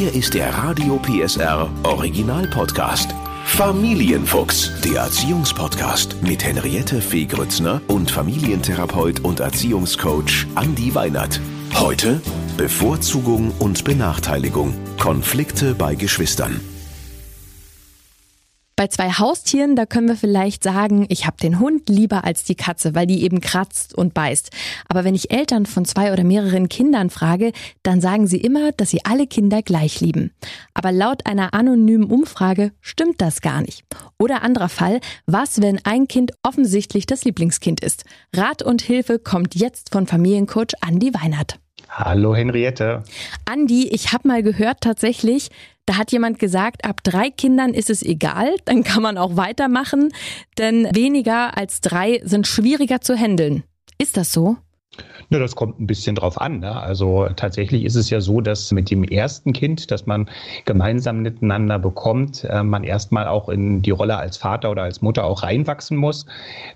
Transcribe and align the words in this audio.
Hier 0.00 0.14
ist 0.14 0.32
der 0.32 0.48
Radio 0.54 0.98
PSR 0.98 1.70
Original 1.82 2.46
Podcast. 2.46 3.14
Familienfuchs, 3.44 4.70
der 4.80 5.02
Erziehungspodcast 5.02 6.22
mit 6.22 6.42
Henriette 6.42 7.02
Fee 7.02 7.26
Grützner 7.26 7.82
und 7.86 8.10
Familientherapeut 8.10 9.20
und 9.20 9.40
Erziehungscoach 9.40 10.46
Andi 10.54 10.94
Weinert. 10.94 11.38
Heute 11.74 12.22
Bevorzugung 12.56 13.52
und 13.58 13.84
Benachteiligung. 13.84 14.72
Konflikte 14.98 15.74
bei 15.74 15.94
Geschwistern. 15.94 16.58
Bei 18.80 18.86
zwei 18.86 19.10
Haustieren, 19.10 19.76
da 19.76 19.84
können 19.84 20.08
wir 20.08 20.16
vielleicht 20.16 20.62
sagen, 20.62 21.04
ich 21.10 21.26
habe 21.26 21.36
den 21.36 21.60
Hund 21.60 21.90
lieber 21.90 22.24
als 22.24 22.44
die 22.44 22.54
Katze, 22.54 22.94
weil 22.94 23.06
die 23.06 23.24
eben 23.24 23.42
kratzt 23.42 23.94
und 23.94 24.14
beißt. 24.14 24.48
Aber 24.88 25.04
wenn 25.04 25.14
ich 25.14 25.30
Eltern 25.30 25.66
von 25.66 25.84
zwei 25.84 26.14
oder 26.14 26.24
mehreren 26.24 26.70
Kindern 26.70 27.10
frage, 27.10 27.52
dann 27.82 28.00
sagen 28.00 28.26
sie 28.26 28.38
immer, 28.38 28.72
dass 28.72 28.88
sie 28.88 29.04
alle 29.04 29.26
Kinder 29.26 29.60
gleich 29.60 30.00
lieben. 30.00 30.32
Aber 30.72 30.92
laut 30.92 31.26
einer 31.26 31.52
anonymen 31.52 32.10
Umfrage 32.10 32.72
stimmt 32.80 33.20
das 33.20 33.42
gar 33.42 33.60
nicht. 33.60 33.84
Oder 34.18 34.42
anderer 34.42 34.70
Fall, 34.70 35.00
was, 35.26 35.60
wenn 35.60 35.84
ein 35.84 36.08
Kind 36.08 36.32
offensichtlich 36.42 37.04
das 37.04 37.26
Lieblingskind 37.26 37.84
ist? 37.84 38.06
Rat 38.34 38.62
und 38.62 38.80
Hilfe 38.80 39.18
kommt 39.18 39.56
jetzt 39.56 39.92
von 39.92 40.06
Familiencoach 40.06 40.72
Andi 40.80 41.12
Weinert. 41.12 41.58
Hallo 41.90 42.34
Henriette. 42.34 43.04
Andi, 43.44 43.88
ich 43.88 44.12
habe 44.12 44.26
mal 44.26 44.42
gehört 44.42 44.80
tatsächlich, 44.80 45.50
da 45.90 45.96
hat 45.96 46.12
jemand 46.12 46.38
gesagt, 46.38 46.84
ab 46.84 47.02
drei 47.02 47.30
Kindern 47.30 47.74
ist 47.74 47.90
es 47.90 48.00
egal, 48.04 48.54
dann 48.64 48.84
kann 48.84 49.02
man 49.02 49.18
auch 49.18 49.34
weitermachen, 49.36 50.12
denn 50.56 50.86
weniger 50.94 51.56
als 51.56 51.80
drei 51.80 52.20
sind 52.22 52.46
schwieriger 52.46 53.00
zu 53.00 53.16
handeln. 53.16 53.64
Ist 53.98 54.16
das 54.16 54.32
so? 54.32 54.56
Ja, 55.30 55.38
das 55.38 55.54
kommt 55.54 55.80
ein 55.80 55.86
bisschen 55.86 56.16
drauf 56.16 56.40
an. 56.40 56.60
Ne? 56.60 56.74
Also 56.74 57.28
tatsächlich 57.36 57.84
ist 57.84 57.94
es 57.94 58.10
ja 58.10 58.20
so, 58.20 58.40
dass 58.40 58.72
mit 58.72 58.90
dem 58.90 59.04
ersten 59.04 59.52
Kind, 59.52 59.90
das 59.90 60.06
man 60.06 60.28
gemeinsam 60.64 61.22
miteinander 61.22 61.78
bekommt, 61.78 62.44
äh, 62.44 62.62
man 62.62 62.84
erstmal 62.84 63.28
auch 63.28 63.48
in 63.48 63.82
die 63.82 63.90
Rolle 63.90 64.16
als 64.16 64.36
Vater 64.36 64.70
oder 64.70 64.82
als 64.82 65.02
Mutter 65.02 65.24
auch 65.24 65.42
reinwachsen 65.42 65.96
muss. 65.96 66.26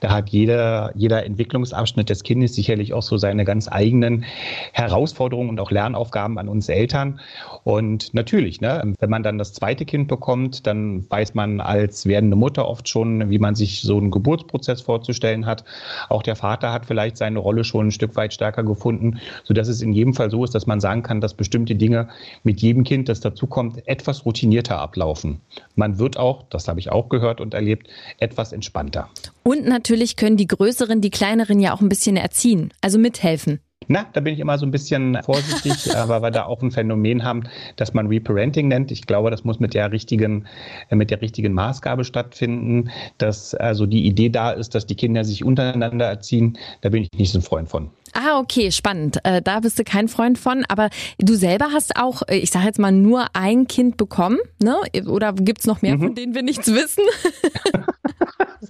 Da 0.00 0.10
hat 0.10 0.30
jeder, 0.30 0.92
jeder 0.94 1.24
Entwicklungsabschnitt 1.24 2.10
des 2.10 2.22
Kindes 2.22 2.54
sicherlich 2.54 2.92
auch 2.92 3.02
so 3.02 3.16
seine 3.16 3.44
ganz 3.44 3.68
eigenen 3.70 4.24
Herausforderungen 4.72 5.50
und 5.50 5.60
auch 5.60 5.70
Lernaufgaben 5.70 6.38
an 6.38 6.48
uns 6.48 6.68
Eltern. 6.68 7.20
Und 7.64 8.12
natürlich, 8.14 8.60
ne, 8.60 8.94
wenn 8.98 9.10
man 9.10 9.22
dann 9.22 9.38
das 9.38 9.52
zweite 9.52 9.84
Kind 9.84 10.08
bekommt, 10.08 10.66
dann 10.66 11.08
weiß 11.10 11.34
man 11.34 11.60
als 11.60 12.06
werdende 12.06 12.36
Mutter 12.36 12.68
oft 12.68 12.88
schon, 12.88 13.30
wie 13.30 13.38
man 13.38 13.54
sich 13.54 13.82
so 13.82 13.96
einen 13.96 14.10
Geburtsprozess 14.10 14.82
vorzustellen 14.82 15.46
hat. 15.46 15.64
Auch 16.08 16.22
der 16.22 16.36
Vater 16.36 16.72
hat 16.72 16.86
vielleicht 16.86 17.16
seine 17.16 17.38
Rolle 17.38 17.64
schon 17.64 17.88
ein 17.88 17.90
Stück 17.90 18.13
weit 18.16 18.32
stärker 18.32 18.62
gefunden, 18.62 19.20
sodass 19.44 19.68
es 19.68 19.82
in 19.82 19.92
jedem 19.92 20.14
Fall 20.14 20.30
so 20.30 20.44
ist, 20.44 20.54
dass 20.54 20.66
man 20.66 20.80
sagen 20.80 21.02
kann, 21.02 21.20
dass 21.20 21.34
bestimmte 21.34 21.74
Dinge 21.74 22.08
mit 22.42 22.60
jedem 22.60 22.84
Kind, 22.84 23.08
das 23.08 23.20
dazukommt, 23.20 23.86
etwas 23.86 24.24
routinierter 24.24 24.78
ablaufen. 24.78 25.40
Man 25.74 25.98
wird 25.98 26.16
auch, 26.16 26.44
das 26.50 26.68
habe 26.68 26.80
ich 26.80 26.90
auch 26.90 27.08
gehört 27.08 27.40
und 27.40 27.54
erlebt, 27.54 27.88
etwas 28.18 28.52
entspannter. 28.52 29.08
Und 29.42 29.66
natürlich 29.66 30.16
können 30.16 30.36
die 30.36 30.46
Größeren 30.46 31.00
die 31.00 31.10
Kleineren 31.10 31.60
ja 31.60 31.74
auch 31.74 31.80
ein 31.80 31.88
bisschen 31.88 32.16
erziehen, 32.16 32.72
also 32.80 32.98
mithelfen. 32.98 33.60
Na, 33.88 34.06
da 34.12 34.20
bin 34.20 34.34
ich 34.34 34.40
immer 34.40 34.58
so 34.58 34.66
ein 34.66 34.70
bisschen 34.70 35.18
vorsichtig, 35.22 35.88
weil 36.06 36.22
wir 36.22 36.30
da 36.30 36.44
auch 36.44 36.62
ein 36.62 36.70
Phänomen 36.70 37.24
haben, 37.24 37.44
das 37.77 37.94
man 37.94 38.06
Reparenting 38.06 38.68
nennt. 38.68 38.90
Ich 38.90 39.06
glaube, 39.06 39.30
das 39.30 39.44
muss 39.44 39.60
mit 39.60 39.74
der 39.74 39.92
richtigen, 39.92 40.46
äh, 40.90 40.96
mit 40.96 41.10
der 41.10 41.20
richtigen 41.20 41.52
Maßgabe 41.52 42.05
stattfinden, 42.05 42.90
dass 43.18 43.55
also 43.55 43.86
die 43.86 44.06
Idee 44.06 44.28
da 44.28 44.50
ist, 44.50 44.74
dass 44.74 44.86
die 44.86 44.94
Kinder 44.94 45.24
sich 45.24 45.44
untereinander 45.44 46.06
erziehen. 46.06 46.58
Da 46.80 46.88
bin 46.88 47.02
ich 47.02 47.08
nicht 47.18 47.32
so 47.32 47.38
ein 47.38 47.42
Freund 47.42 47.68
von. 47.68 47.90
Ah, 48.14 48.38
okay, 48.38 48.70
spannend. 48.70 49.18
Äh, 49.24 49.42
da 49.42 49.60
bist 49.60 49.78
du 49.78 49.84
kein 49.84 50.06
Freund 50.06 50.38
von. 50.38 50.64
Aber 50.68 50.88
du 51.18 51.34
selber 51.34 51.66
hast 51.72 51.96
auch, 51.96 52.22
äh, 52.28 52.36
ich 52.36 52.50
sage 52.50 52.66
jetzt 52.66 52.78
mal, 52.78 52.92
nur 52.92 53.27
ein 53.34 53.66
Kind 53.66 53.96
bekommen, 53.96 54.38
ne? 54.62 54.77
Oder 55.06 55.32
gibt's 55.32 55.66
noch 55.66 55.82
mehr, 55.82 55.96
mhm. 55.96 56.00
von 56.00 56.14
denen 56.14 56.34
wir 56.34 56.42
nichts 56.42 56.72
wissen? 56.72 57.02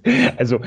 also 0.37 0.59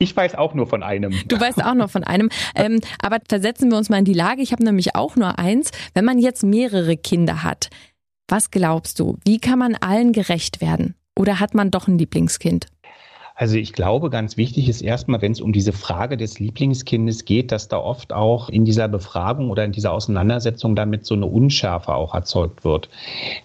ich 0.00 0.16
weiß 0.16 0.34
auch 0.34 0.54
nur 0.54 0.66
von 0.66 0.82
einem. 0.82 1.14
Du 1.28 1.38
weißt 1.38 1.62
auch 1.62 1.74
nur 1.74 1.88
von 1.88 2.02
einem. 2.02 2.28
Ähm, 2.56 2.80
aber 3.00 3.18
versetzen 3.28 3.70
wir 3.70 3.78
uns 3.78 3.90
mal 3.90 3.98
in 3.98 4.04
die 4.04 4.14
Lage. 4.14 4.42
Ich 4.42 4.52
habe 4.52 4.64
nämlich 4.64 4.96
auch 4.96 5.14
nur 5.14 5.38
eins. 5.38 5.70
Wenn 5.94 6.04
man 6.04 6.18
jetzt 6.18 6.42
mehrere 6.42 6.96
Kinder 6.96 7.44
hat, 7.44 7.70
was 8.28 8.50
glaubst 8.50 8.98
du? 8.98 9.18
Wie 9.24 9.38
kann 9.38 9.58
man 9.58 9.76
allen 9.76 10.12
gerecht 10.12 10.60
werden? 10.60 10.94
Oder 11.16 11.38
hat 11.38 11.54
man 11.54 11.70
doch 11.70 11.86
ein 11.86 11.98
Lieblingskind? 11.98 12.66
Also 13.40 13.56
ich 13.56 13.72
glaube, 13.72 14.10
ganz 14.10 14.36
wichtig 14.36 14.68
ist 14.68 14.82
erstmal, 14.82 15.22
wenn 15.22 15.32
es 15.32 15.40
um 15.40 15.54
diese 15.54 15.72
Frage 15.72 16.18
des 16.18 16.40
Lieblingskindes 16.40 17.24
geht, 17.24 17.52
dass 17.52 17.68
da 17.68 17.78
oft 17.78 18.12
auch 18.12 18.50
in 18.50 18.66
dieser 18.66 18.86
Befragung 18.86 19.48
oder 19.48 19.64
in 19.64 19.72
dieser 19.72 19.92
Auseinandersetzung 19.92 20.76
damit 20.76 21.06
so 21.06 21.14
eine 21.14 21.24
Unschärfe 21.24 21.94
auch 21.94 22.12
erzeugt 22.12 22.66
wird. 22.66 22.90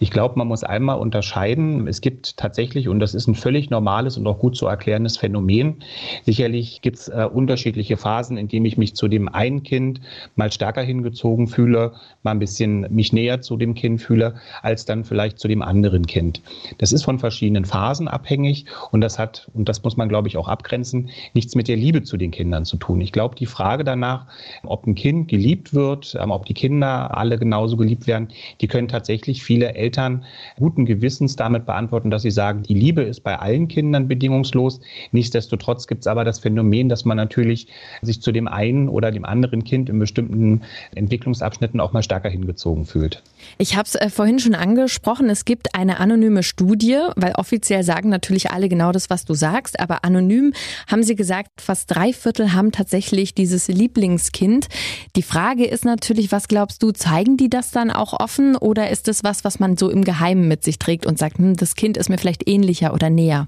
Ich 0.01 0.11
glaube, 0.11 0.37
man 0.37 0.49
muss 0.49 0.65
einmal 0.65 0.99
unterscheiden. 0.99 1.87
Es 1.87 2.01
gibt 2.01 2.35
tatsächlich, 2.35 2.89
und 2.89 2.99
das 2.99 3.13
ist 3.13 3.27
ein 3.29 3.35
völlig 3.35 3.69
normales 3.69 4.17
und 4.17 4.27
auch 4.27 4.37
gut 4.37 4.57
zu 4.57 4.67
erklärendes 4.67 5.15
Phänomen, 5.15 5.77
sicherlich 6.25 6.81
gibt 6.81 6.97
es 6.97 7.07
äh, 7.07 7.29
unterschiedliche 7.33 7.95
Phasen, 7.95 8.35
in 8.35 8.49
denen 8.49 8.65
ich 8.65 8.77
mich 8.77 8.97
zu 8.97 9.07
dem 9.07 9.29
einen 9.29 9.63
Kind 9.63 10.01
mal 10.35 10.51
stärker 10.51 10.81
hingezogen 10.81 11.47
fühle, 11.47 11.93
mal 12.21 12.31
ein 12.31 12.39
bisschen 12.39 12.85
mich 12.93 13.13
näher 13.13 13.39
zu 13.39 13.55
dem 13.55 13.75
Kind 13.75 14.01
fühle, 14.01 14.35
als 14.61 14.83
dann 14.83 15.05
vielleicht 15.05 15.39
zu 15.39 15.47
dem 15.47 15.61
anderen 15.61 16.05
Kind. 16.05 16.41
Das 16.79 16.91
ist 16.91 17.05
von 17.05 17.17
verschiedenen 17.17 17.63
Phasen 17.63 18.09
abhängig 18.09 18.65
und 18.91 18.99
das 18.99 19.17
hat, 19.17 19.49
und 19.53 19.69
das 19.69 19.84
muss 19.85 19.97
man, 19.97 20.09
glaube 20.09 20.27
ich, 20.27 20.37
auch 20.37 20.47
abgrenzen, 20.47 21.09
nichts 21.33 21.55
mit 21.55 21.67
der 21.67 21.77
Liebe 21.77 22.03
zu 22.03 22.17
den 22.17 22.31
Kindern 22.31 22.65
zu 22.65 22.77
tun. 22.77 22.99
Ich 23.01 23.11
glaube, 23.11 23.35
die 23.35 23.45
Frage 23.45 23.83
danach, 23.83 24.27
ob 24.63 24.85
ein 24.85 24.95
Kind 24.95 25.27
geliebt 25.27 25.73
wird, 25.73 26.17
ähm, 26.19 26.31
ob 26.31 26.45
die 26.45 26.53
Kinder 26.53 27.15
alle 27.15 27.37
genauso 27.37 27.77
geliebt 27.77 28.07
werden, 28.07 28.29
die 28.61 28.67
können 28.67 28.87
tatsächlich 28.87 29.43
viele 29.43 29.75
Eltern 29.75 30.25
guten 30.57 30.85
Gewissens 30.85 31.35
damit 31.35 31.65
beantworten, 31.65 32.09
dass 32.09 32.23
sie 32.23 32.31
sagen, 32.31 32.63
die 32.63 32.73
Liebe 32.73 33.03
ist 33.03 33.21
bei 33.21 33.37
allen 33.39 33.67
Kindern 33.67 34.07
bedingungslos. 34.07 34.81
Nichtsdestotrotz 35.11 35.87
gibt 35.87 36.01
es 36.01 36.07
aber 36.07 36.23
das 36.23 36.39
Phänomen, 36.39 36.89
dass 36.89 37.05
man 37.05 37.17
natürlich 37.17 37.67
sich 38.01 38.21
zu 38.21 38.31
dem 38.31 38.47
einen 38.47 38.89
oder 38.89 39.11
dem 39.11 39.25
anderen 39.25 39.63
Kind 39.63 39.89
in 39.89 39.99
bestimmten 39.99 40.61
Entwicklungsabschnitten 40.95 41.79
auch 41.79 41.93
mal 41.93 42.03
stärker 42.03 42.29
hingezogen 42.29 42.85
fühlt. 42.85 43.21
Ich 43.57 43.75
habe 43.75 43.85
es 43.85 43.95
äh, 43.95 44.09
vorhin 44.09 44.39
schon 44.39 44.55
angesprochen, 44.55 45.29
es 45.29 45.45
gibt 45.45 45.75
eine 45.75 45.99
anonyme 45.99 46.43
Studie, 46.43 46.97
weil 47.15 47.33
offiziell 47.33 47.83
sagen 47.83 48.09
natürlich 48.09 48.51
alle 48.51 48.69
genau 48.69 48.91
das, 48.91 49.09
was 49.09 49.25
du 49.25 49.33
sagst 49.33 49.74
sagst, 49.75 49.79
aber 49.79 50.03
anonym 50.03 50.53
haben 50.87 51.03
sie 51.03 51.15
gesagt, 51.15 51.61
fast 51.61 51.91
drei 51.91 52.13
Viertel 52.13 52.53
haben 52.53 52.71
tatsächlich 52.71 53.33
dieses 53.33 53.67
Lieblingskind. 53.67 54.67
Die 55.15 55.23
Frage 55.23 55.65
ist 55.65 55.85
natürlich, 55.85 56.31
was 56.31 56.47
glaubst 56.47 56.81
du, 56.83 56.91
zeigen 56.91 57.37
die 57.37 57.49
das 57.49 57.71
dann 57.71 57.91
auch 57.91 58.13
offen 58.19 58.55
oder 58.55 58.89
ist 58.89 59.07
das 59.07 59.23
was, 59.23 59.43
was 59.43 59.59
man 59.59 59.77
so 59.77 59.89
im 59.89 60.03
Geheimen 60.03 60.47
mit 60.47 60.63
sich 60.63 60.79
trägt 60.79 61.05
und 61.05 61.17
sagt, 61.17 61.37
hm, 61.37 61.55
das 61.55 61.75
Kind 61.75 61.97
ist 61.97 62.09
mir 62.09 62.17
vielleicht 62.17 62.47
ähnlicher 62.47 62.93
oder 62.93 63.09
näher? 63.09 63.47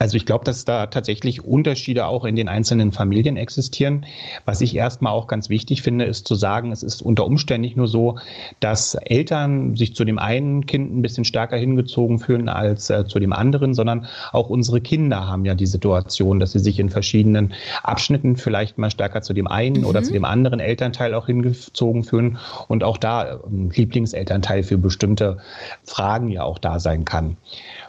Also 0.00 0.16
ich 0.16 0.26
glaube, 0.26 0.44
dass 0.44 0.64
da 0.64 0.86
tatsächlich 0.86 1.44
Unterschiede 1.44 2.06
auch 2.06 2.24
in 2.24 2.36
den 2.36 2.48
einzelnen 2.48 2.92
Familien 2.92 3.36
existieren. 3.36 4.06
Was 4.44 4.60
ich 4.60 4.76
erstmal 4.76 5.12
auch 5.12 5.26
ganz 5.26 5.48
wichtig 5.48 5.82
finde, 5.82 6.04
ist 6.04 6.28
zu 6.28 6.36
sagen, 6.36 6.70
es 6.70 6.84
ist 6.84 7.02
unter 7.02 7.26
Umständen 7.26 7.62
nicht 7.62 7.76
nur 7.76 7.88
so, 7.88 8.18
dass 8.60 8.94
Eltern 8.94 9.74
sich 9.74 9.96
zu 9.96 10.04
dem 10.04 10.20
einen 10.20 10.66
Kind 10.66 10.96
ein 10.96 11.02
bisschen 11.02 11.24
stärker 11.24 11.56
hingezogen 11.56 12.20
fühlen 12.20 12.48
als 12.48 12.90
äh, 12.90 13.06
zu 13.06 13.18
dem 13.18 13.32
anderen, 13.32 13.74
sondern 13.74 14.06
auch 14.32 14.48
unsere 14.48 14.80
Kinder 14.80 15.26
haben 15.26 15.44
ja 15.44 15.56
die 15.56 15.66
Situation, 15.66 16.38
dass 16.38 16.52
sie 16.52 16.60
sich 16.60 16.78
in 16.78 16.90
verschiedenen 16.90 17.52
Abschnitten 17.82 18.36
vielleicht 18.36 18.78
mal 18.78 18.90
stärker 18.90 19.22
zu 19.22 19.32
dem 19.32 19.48
einen 19.48 19.80
mhm. 19.80 19.86
oder 19.86 20.04
zu 20.04 20.12
dem 20.12 20.24
anderen 20.24 20.60
Elternteil 20.60 21.12
auch 21.14 21.26
hingezogen 21.26 22.04
fühlen 22.04 22.38
und 22.68 22.84
auch 22.84 22.98
da 22.98 23.40
ein 23.44 23.70
Lieblingselternteil 23.70 24.62
für 24.62 24.78
bestimmte 24.78 25.38
Fragen 25.82 26.28
ja 26.28 26.44
auch 26.44 26.58
da 26.58 26.78
sein 26.78 27.04
kann. 27.04 27.36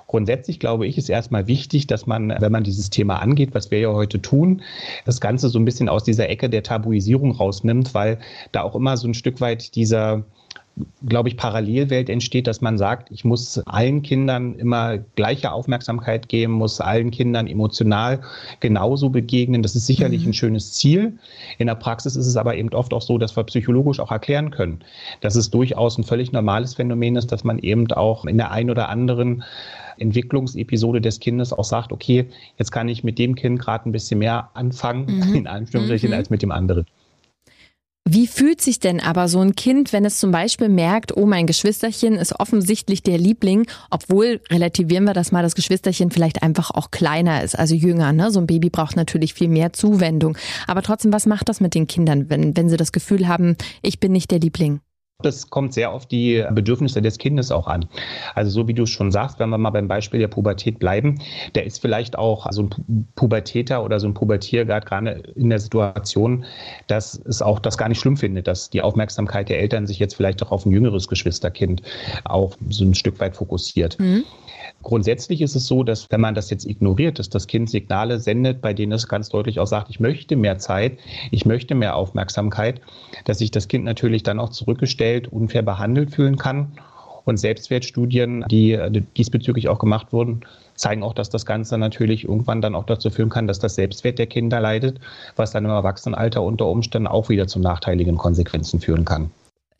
Grundsätzlich 0.09 0.59
glaube 0.59 0.87
ich, 0.87 0.97
ist 0.97 1.07
erstmal 1.07 1.45
wichtig, 1.45 1.85
dass 1.85 2.07
man, 2.07 2.33
wenn 2.39 2.51
man 2.51 2.63
dieses 2.63 2.89
Thema 2.89 3.17
angeht, 3.17 3.53
was 3.53 3.69
wir 3.69 3.79
ja 3.79 3.93
heute 3.93 4.19
tun, 4.19 4.63
das 5.05 5.21
Ganze 5.21 5.49
so 5.49 5.59
ein 5.59 5.65
bisschen 5.65 5.87
aus 5.87 6.03
dieser 6.03 6.27
Ecke 6.29 6.49
der 6.49 6.63
Tabuisierung 6.63 7.29
rausnimmt, 7.29 7.93
weil 7.93 8.17
da 8.51 8.63
auch 8.63 8.73
immer 8.73 8.97
so 8.97 9.07
ein 9.07 9.13
Stück 9.13 9.39
weit 9.39 9.75
dieser 9.75 10.23
glaube 11.05 11.29
ich, 11.29 11.37
Parallelwelt 11.37 12.09
entsteht, 12.09 12.47
dass 12.47 12.61
man 12.61 12.77
sagt, 12.77 13.11
ich 13.11 13.25
muss 13.25 13.59
allen 13.65 14.01
Kindern 14.01 14.55
immer 14.55 14.97
gleiche 14.97 15.51
Aufmerksamkeit 15.51 16.29
geben, 16.29 16.53
muss 16.53 16.79
allen 16.79 17.11
Kindern 17.11 17.47
emotional 17.47 18.21
genauso 18.59 19.09
begegnen. 19.09 19.61
Das 19.61 19.75
ist 19.75 19.87
sicherlich 19.87 20.23
mhm. 20.23 20.29
ein 20.29 20.33
schönes 20.33 20.73
Ziel. 20.73 21.17
In 21.57 21.67
der 21.67 21.75
Praxis 21.75 22.15
ist 22.15 22.27
es 22.27 22.37
aber 22.37 22.55
eben 22.55 22.69
oft 22.69 22.93
auch 22.93 23.01
so, 23.01 23.17
dass 23.17 23.35
wir 23.35 23.43
psychologisch 23.43 23.99
auch 23.99 24.11
erklären 24.11 24.51
können, 24.51 24.79
dass 25.21 25.35
es 25.35 25.49
durchaus 25.49 25.97
ein 25.97 26.03
völlig 26.03 26.31
normales 26.31 26.75
Phänomen 26.75 27.15
ist, 27.15 27.31
dass 27.31 27.43
man 27.43 27.59
eben 27.59 27.91
auch 27.91 28.25
in 28.25 28.37
der 28.37 28.51
einen 28.51 28.69
oder 28.69 28.89
anderen 28.89 29.43
Entwicklungsepisode 29.99 31.01
des 31.01 31.19
Kindes 31.19 31.53
auch 31.53 31.63
sagt, 31.63 31.91
okay, 31.91 32.25
jetzt 32.57 32.71
kann 32.71 32.87
ich 32.87 33.03
mit 33.03 33.19
dem 33.19 33.35
Kind 33.35 33.59
gerade 33.59 33.89
ein 33.89 33.91
bisschen 33.91 34.19
mehr 34.19 34.49
anfangen, 34.53 35.05
mhm. 35.05 35.33
in 35.35 35.47
Anführungsstrichen, 35.47 36.09
mhm. 36.09 36.15
als 36.15 36.29
mit 36.29 36.41
dem 36.41 36.51
anderen. 36.51 36.85
Wie 38.11 38.25
fühlt 38.25 38.59
sich 38.59 38.79
denn 38.79 39.01
aber 39.01 39.27
so 39.27 39.39
ein 39.39 39.55
Kind, 39.55 39.93
wenn 39.93 40.03
es 40.03 40.19
zum 40.19 40.31
Beispiel 40.31 40.67
merkt, 40.67 41.15
oh, 41.15 41.27
mein 41.27 41.45
Geschwisterchen 41.45 42.15
ist 42.15 42.39
offensichtlich 42.39 43.03
der 43.03 43.19
Liebling, 43.19 43.67
obwohl, 43.91 44.41
relativieren 44.49 45.03
wir 45.03 45.13
das 45.13 45.31
mal, 45.31 45.43
das 45.43 45.53
Geschwisterchen 45.53 46.09
vielleicht 46.09 46.41
einfach 46.41 46.71
auch 46.71 46.89
kleiner 46.89 47.43
ist, 47.43 47.53
also 47.57 47.75
jünger. 47.75 48.11
Ne? 48.11 48.31
So 48.31 48.39
ein 48.39 48.47
Baby 48.47 48.71
braucht 48.71 48.95
natürlich 48.95 49.35
viel 49.35 49.47
mehr 49.47 49.73
Zuwendung. 49.73 50.35
Aber 50.65 50.81
trotzdem, 50.81 51.13
was 51.13 51.27
macht 51.27 51.49
das 51.49 51.61
mit 51.61 51.75
den 51.75 51.85
Kindern, 51.85 52.31
wenn, 52.31 52.57
wenn 52.57 52.67
sie 52.67 52.77
das 52.77 52.91
Gefühl 52.91 53.27
haben, 53.27 53.55
ich 53.83 53.99
bin 53.99 54.11
nicht 54.11 54.31
der 54.31 54.39
Liebling? 54.39 54.79
Das 55.21 55.49
kommt 55.49 55.73
sehr 55.73 55.91
auf 55.91 56.05
die 56.05 56.45
Bedürfnisse 56.49 57.01
des 57.01 57.17
Kindes 57.17 57.51
auch 57.51 57.67
an. 57.67 57.89
Also 58.35 58.51
so 58.51 58.69
wie 58.69 58.73
du 58.73 58.85
schon 58.85 59.11
sagst, 59.11 59.37
wenn 59.37 59.49
wir 59.49 59.57
mal 59.57 59.71
beim 59.71 59.89
Beispiel 59.89 60.21
der 60.21 60.29
Pubertät 60.29 60.79
bleiben, 60.79 61.19
der 61.55 61.65
ist 61.65 61.81
vielleicht 61.81 62.17
auch 62.17 62.47
so 62.51 62.63
ein 62.63 63.05
Pubertäter 63.15 63.83
oder 63.83 63.99
so 63.99 64.07
ein 64.07 64.13
Pubertier 64.13 64.63
gerade 64.63 65.23
in 65.35 65.49
der 65.49 65.59
Situation, 65.59 66.45
dass 66.87 67.15
es 67.25 67.41
auch 67.41 67.59
das 67.59 67.77
gar 67.77 67.89
nicht 67.89 67.99
schlimm 67.99 68.15
findet, 68.15 68.47
dass 68.47 68.69
die 68.69 68.81
Aufmerksamkeit 68.81 69.49
der 69.49 69.59
Eltern 69.59 69.87
sich 69.87 69.99
jetzt 69.99 70.15
vielleicht 70.15 70.41
auch 70.41 70.51
auf 70.51 70.65
ein 70.65 70.71
jüngeres 70.71 71.09
Geschwisterkind 71.09 71.81
auch 72.23 72.55
so 72.69 72.85
ein 72.85 72.95
Stück 72.95 73.19
weit 73.19 73.35
fokussiert. 73.35 73.99
Mhm. 73.99 74.23
Grundsätzlich 74.81 75.41
ist 75.41 75.55
es 75.55 75.67
so, 75.67 75.83
dass 75.83 76.09
wenn 76.09 76.21
man 76.21 76.35
das 76.35 76.49
jetzt 76.49 76.65
ignoriert, 76.65 77.19
dass 77.19 77.29
das 77.29 77.47
Kind 77.47 77.69
Signale 77.69 78.19
sendet, 78.19 78.61
bei 78.61 78.73
denen 78.73 78.93
es 78.93 79.07
ganz 79.07 79.29
deutlich 79.29 79.59
auch 79.59 79.67
sagt, 79.67 79.89
ich 79.89 79.99
möchte 79.99 80.37
mehr 80.37 80.57
Zeit, 80.57 80.97
ich 81.31 81.45
möchte 81.45 81.75
mehr 81.75 81.95
Aufmerksamkeit, 81.95 82.79
dass 83.25 83.39
sich 83.39 83.51
das 83.51 83.67
Kind 83.67 83.83
natürlich 83.83 84.23
dann 84.23 84.39
auch 84.39 84.49
zurückgestellt, 84.49 85.27
unfair 85.27 85.63
behandelt 85.63 86.11
fühlen 86.11 86.37
kann. 86.37 86.71
Und 87.25 87.37
Selbstwertstudien, 87.37 88.45
die 88.49 88.79
diesbezüglich 89.17 89.67
auch 89.67 89.77
gemacht 89.77 90.13
wurden, 90.13 90.41
zeigen 90.73 91.03
auch, 91.03 91.13
dass 91.13 91.29
das 91.29 91.45
Ganze 91.45 91.77
natürlich 91.77 92.23
irgendwann 92.23 92.61
dann 92.61 92.73
auch 92.73 92.85
dazu 92.85 93.11
führen 93.11 93.29
kann, 93.29 93.45
dass 93.45 93.59
das 93.59 93.75
Selbstwert 93.75 94.17
der 94.17 94.25
Kinder 94.25 94.59
leidet, 94.59 94.99
was 95.35 95.51
dann 95.51 95.65
im 95.65 95.71
Erwachsenenalter 95.71 96.41
unter 96.41 96.65
Umständen 96.65 97.07
auch 97.07 97.29
wieder 97.29 97.47
zu 97.47 97.59
nachteiligen 97.59 98.17
Konsequenzen 98.17 98.79
führen 98.79 99.05
kann. 99.05 99.29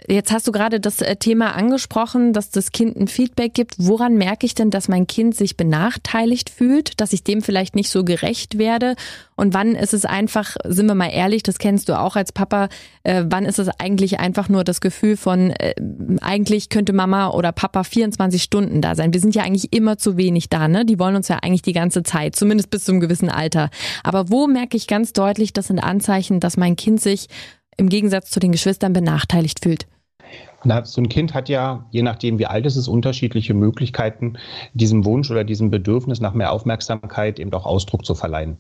Jetzt 0.07 0.31
hast 0.31 0.47
du 0.47 0.51
gerade 0.51 0.79
das 0.79 1.01
äh, 1.01 1.15
Thema 1.15 1.55
angesprochen, 1.55 2.33
dass 2.33 2.49
das 2.49 2.71
Kind 2.71 2.95
ein 2.95 3.07
Feedback 3.07 3.53
gibt. 3.53 3.75
Woran 3.77 4.15
merke 4.15 4.45
ich 4.45 4.55
denn, 4.55 4.69
dass 4.69 4.87
mein 4.87 5.07
Kind 5.07 5.35
sich 5.35 5.57
benachteiligt 5.57 6.49
fühlt, 6.49 6.99
dass 7.01 7.13
ich 7.13 7.23
dem 7.23 7.41
vielleicht 7.41 7.75
nicht 7.75 7.89
so 7.89 8.03
gerecht 8.03 8.57
werde? 8.57 8.95
Und 9.35 9.53
wann 9.53 9.75
ist 9.75 9.93
es 9.93 10.05
einfach, 10.05 10.55
sind 10.65 10.87
wir 10.87 10.95
mal 10.95 11.11
ehrlich, 11.11 11.43
das 11.43 11.59
kennst 11.59 11.89
du 11.89 11.97
auch 11.97 12.15
als 12.15 12.31
Papa, 12.31 12.69
äh, 13.03 13.23
wann 13.27 13.45
ist 13.45 13.59
es 13.59 13.69
eigentlich 13.79 14.19
einfach 14.19 14.49
nur 14.49 14.63
das 14.63 14.81
Gefühl 14.81 15.17
von, 15.17 15.51
äh, 15.51 15.75
eigentlich 16.21 16.69
könnte 16.69 16.93
Mama 16.93 17.29
oder 17.29 17.51
Papa 17.51 17.83
24 17.83 18.41
Stunden 18.43 18.81
da 18.81 18.95
sein. 18.95 19.13
Wir 19.13 19.19
sind 19.19 19.35
ja 19.35 19.43
eigentlich 19.43 19.73
immer 19.73 19.97
zu 19.97 20.17
wenig 20.17 20.49
da, 20.49 20.67
ne? 20.67 20.85
Die 20.85 20.99
wollen 20.99 21.15
uns 21.15 21.27
ja 21.27 21.37
eigentlich 21.41 21.61
die 21.61 21.73
ganze 21.73 22.03
Zeit, 22.03 22.35
zumindest 22.35 22.69
bis 22.69 22.83
zu 22.85 22.91
einem 22.91 23.01
gewissen 23.01 23.29
Alter. 23.29 23.69
Aber 24.03 24.29
wo 24.29 24.47
merke 24.47 24.75
ich 24.75 24.87
ganz 24.87 25.13
deutlich, 25.13 25.53
das 25.53 25.67
sind 25.67 25.79
Anzeichen, 25.79 26.39
dass 26.39 26.57
mein 26.57 26.75
Kind 26.75 27.01
sich 27.01 27.27
im 27.77 27.89
Gegensatz 27.89 28.29
zu 28.29 28.39
den 28.39 28.51
Geschwistern 28.51 28.93
benachteiligt 28.93 29.59
fühlt? 29.63 29.87
Na, 30.65 30.83
so 30.83 31.01
ein 31.01 31.07
Kind 31.07 31.33
hat 31.33 31.47
ja, 31.47 31.85
je 31.91 32.01
nachdem 32.01 32.37
wie 32.37 32.45
alt 32.45 32.65
es 32.65 32.75
ist, 32.75 32.89
unterschiedliche 32.89 33.53
Möglichkeiten, 33.53 34.33
diesem 34.73 35.05
Wunsch 35.05 35.31
oder 35.31 35.45
diesem 35.45 35.71
Bedürfnis 35.71 36.19
nach 36.19 36.33
mehr 36.33 36.51
Aufmerksamkeit 36.51 37.39
eben 37.39 37.53
auch 37.53 37.65
Ausdruck 37.65 38.05
zu 38.05 38.13
verleihen. 38.13 38.57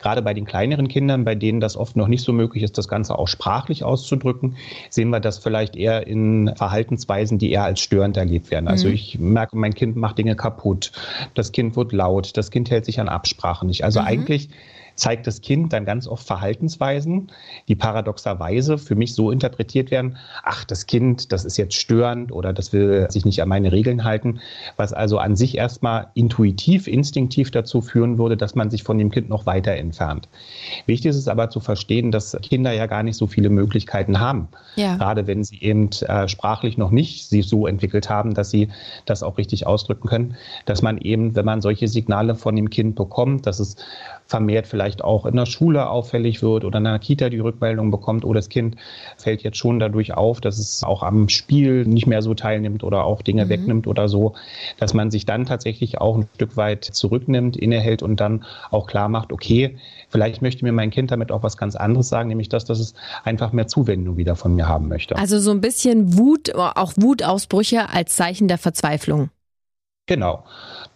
Gerade 0.00 0.22
bei 0.22 0.32
den 0.32 0.44
kleineren 0.44 0.86
Kindern, 0.86 1.24
bei 1.24 1.34
denen 1.34 1.58
das 1.58 1.76
oft 1.76 1.96
noch 1.96 2.06
nicht 2.06 2.22
so 2.22 2.32
möglich 2.32 2.62
ist, 2.62 2.78
das 2.78 2.86
Ganze 2.86 3.18
auch 3.18 3.26
sprachlich 3.26 3.82
auszudrücken, 3.82 4.56
sehen 4.90 5.10
wir 5.10 5.18
das 5.18 5.38
vielleicht 5.38 5.74
eher 5.74 6.06
in 6.06 6.52
Verhaltensweisen, 6.54 7.38
die 7.38 7.50
eher 7.50 7.64
als 7.64 7.80
störend 7.80 8.16
erlebt 8.16 8.52
werden. 8.52 8.68
Also 8.68 8.86
mhm. 8.86 8.94
ich 8.94 9.18
merke, 9.18 9.56
mein 9.56 9.74
Kind 9.74 9.96
macht 9.96 10.18
Dinge 10.18 10.36
kaputt, 10.36 10.92
das 11.34 11.50
Kind 11.50 11.74
wird 11.74 11.92
laut, 11.92 12.36
das 12.36 12.52
Kind 12.52 12.70
hält 12.70 12.84
sich 12.84 13.00
an 13.00 13.08
Absprachen 13.08 13.66
nicht. 13.66 13.82
Also 13.82 14.00
mhm. 14.00 14.06
eigentlich 14.06 14.50
zeigt 15.00 15.26
das 15.26 15.40
Kind 15.40 15.72
dann 15.72 15.84
ganz 15.84 16.06
oft 16.06 16.26
Verhaltensweisen, 16.26 17.32
die 17.68 17.74
paradoxerweise 17.74 18.78
für 18.78 18.94
mich 18.94 19.14
so 19.14 19.30
interpretiert 19.30 19.90
werden, 19.90 20.18
ach, 20.42 20.64
das 20.64 20.86
Kind, 20.86 21.32
das 21.32 21.44
ist 21.44 21.56
jetzt 21.56 21.74
störend 21.74 22.32
oder 22.32 22.52
das 22.52 22.72
will 22.72 23.10
sich 23.10 23.24
nicht 23.24 23.42
an 23.42 23.48
meine 23.48 23.72
Regeln 23.72 24.04
halten, 24.04 24.40
was 24.76 24.92
also 24.92 25.18
an 25.18 25.36
sich 25.36 25.56
erstmal 25.56 26.08
intuitiv, 26.14 26.86
instinktiv 26.86 27.50
dazu 27.50 27.80
führen 27.80 28.18
würde, 28.18 28.36
dass 28.36 28.54
man 28.54 28.70
sich 28.70 28.82
von 28.82 28.98
dem 28.98 29.10
Kind 29.10 29.28
noch 29.30 29.46
weiter 29.46 29.72
entfernt. 29.72 30.28
Wichtig 30.86 31.10
ist 31.10 31.16
es 31.16 31.28
aber 31.28 31.48
zu 31.48 31.60
verstehen, 31.60 32.12
dass 32.12 32.36
Kinder 32.42 32.72
ja 32.72 32.86
gar 32.86 33.02
nicht 33.02 33.16
so 33.16 33.26
viele 33.26 33.48
Möglichkeiten 33.48 34.20
haben. 34.20 34.48
Ja. 34.76 34.96
Gerade 34.96 35.26
wenn 35.26 35.42
sie 35.44 35.60
eben 35.62 35.88
äh, 36.02 36.28
sprachlich 36.28 36.76
noch 36.76 36.90
nicht 36.90 37.26
sich 37.26 37.48
so 37.48 37.66
entwickelt 37.66 38.10
haben, 38.10 38.34
dass 38.34 38.50
sie 38.50 38.68
das 39.06 39.22
auch 39.22 39.38
richtig 39.38 39.66
ausdrücken 39.66 40.08
können, 40.08 40.36
dass 40.66 40.82
man 40.82 40.98
eben, 40.98 41.34
wenn 41.34 41.46
man 41.46 41.62
solche 41.62 41.88
Signale 41.88 42.34
von 42.34 42.54
dem 42.54 42.68
Kind 42.68 42.96
bekommt, 42.96 43.46
dass 43.46 43.60
es 43.60 43.76
vermehrt 44.30 44.68
vielleicht 44.68 45.02
auch 45.02 45.26
in 45.26 45.34
der 45.34 45.44
Schule 45.44 45.90
auffällig 45.90 46.40
wird 46.40 46.64
oder 46.64 46.78
in 46.78 46.84
der 46.84 46.98
Kita 47.00 47.28
die 47.28 47.40
Rückmeldung 47.40 47.90
bekommt, 47.90 48.24
oh, 48.24 48.32
das 48.32 48.48
Kind 48.48 48.76
fällt 49.16 49.42
jetzt 49.42 49.58
schon 49.58 49.80
dadurch 49.80 50.14
auf, 50.14 50.40
dass 50.40 50.58
es 50.58 50.84
auch 50.84 51.02
am 51.02 51.28
Spiel 51.28 51.84
nicht 51.84 52.06
mehr 52.06 52.22
so 52.22 52.32
teilnimmt 52.34 52.84
oder 52.84 53.04
auch 53.04 53.22
Dinge 53.22 53.44
mhm. 53.44 53.48
wegnimmt 53.48 53.86
oder 53.88 54.08
so, 54.08 54.34
dass 54.78 54.94
man 54.94 55.10
sich 55.10 55.26
dann 55.26 55.46
tatsächlich 55.46 56.00
auch 56.00 56.16
ein 56.16 56.28
Stück 56.36 56.56
weit 56.56 56.84
zurücknimmt, 56.84 57.56
innehält 57.56 58.04
und 58.04 58.20
dann 58.20 58.44
auch 58.70 58.86
klar 58.86 59.08
macht, 59.08 59.32
okay, 59.32 59.76
vielleicht 60.08 60.42
möchte 60.42 60.64
mir 60.64 60.72
mein 60.72 60.90
Kind 60.90 61.10
damit 61.10 61.32
auch 61.32 61.42
was 61.42 61.56
ganz 61.56 61.74
anderes 61.74 62.08
sagen, 62.08 62.28
nämlich 62.28 62.48
das, 62.48 62.64
dass 62.64 62.78
es 62.78 62.94
einfach 63.24 63.52
mehr 63.52 63.66
Zuwendung 63.66 64.16
wieder 64.16 64.36
von 64.36 64.54
mir 64.54 64.68
haben 64.68 64.86
möchte. 64.86 65.16
Also 65.16 65.40
so 65.40 65.50
ein 65.50 65.60
bisschen 65.60 66.16
Wut, 66.16 66.54
auch 66.54 66.92
Wutausbrüche 66.96 67.88
als 67.90 68.14
Zeichen 68.14 68.46
der 68.46 68.58
Verzweiflung. 68.58 69.30
Genau. 70.10 70.42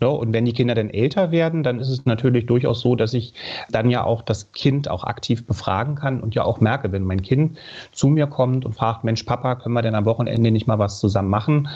Ne, 0.00 0.08
und 0.08 0.32
wenn 0.32 0.44
die 0.44 0.52
Kinder 0.52 0.74
dann 0.74 0.90
älter 0.90 1.30
werden, 1.30 1.62
dann 1.62 1.78
ist 1.78 1.88
es 1.88 2.04
natürlich 2.04 2.46
durchaus 2.46 2.80
so, 2.80 2.96
dass 2.96 3.14
ich 3.14 3.32
dann 3.70 3.88
ja 3.88 4.02
auch 4.02 4.22
das 4.22 4.50
Kind 4.50 4.90
auch 4.90 5.04
aktiv 5.04 5.46
befragen 5.46 5.94
kann 5.94 6.20
und 6.20 6.34
ja 6.34 6.42
auch 6.42 6.58
merke, 6.58 6.90
wenn 6.90 7.04
mein 7.04 7.22
Kind 7.22 7.56
zu 7.92 8.08
mir 8.08 8.26
kommt 8.26 8.64
und 8.64 8.72
fragt, 8.72 9.04
Mensch, 9.04 9.22
Papa, 9.22 9.54
können 9.54 9.72
wir 9.72 9.82
denn 9.82 9.94
am 9.94 10.04
Wochenende 10.04 10.50
nicht 10.50 10.66
mal 10.66 10.80
was 10.80 10.98
zusammen 10.98 11.28
machen? 11.28 11.68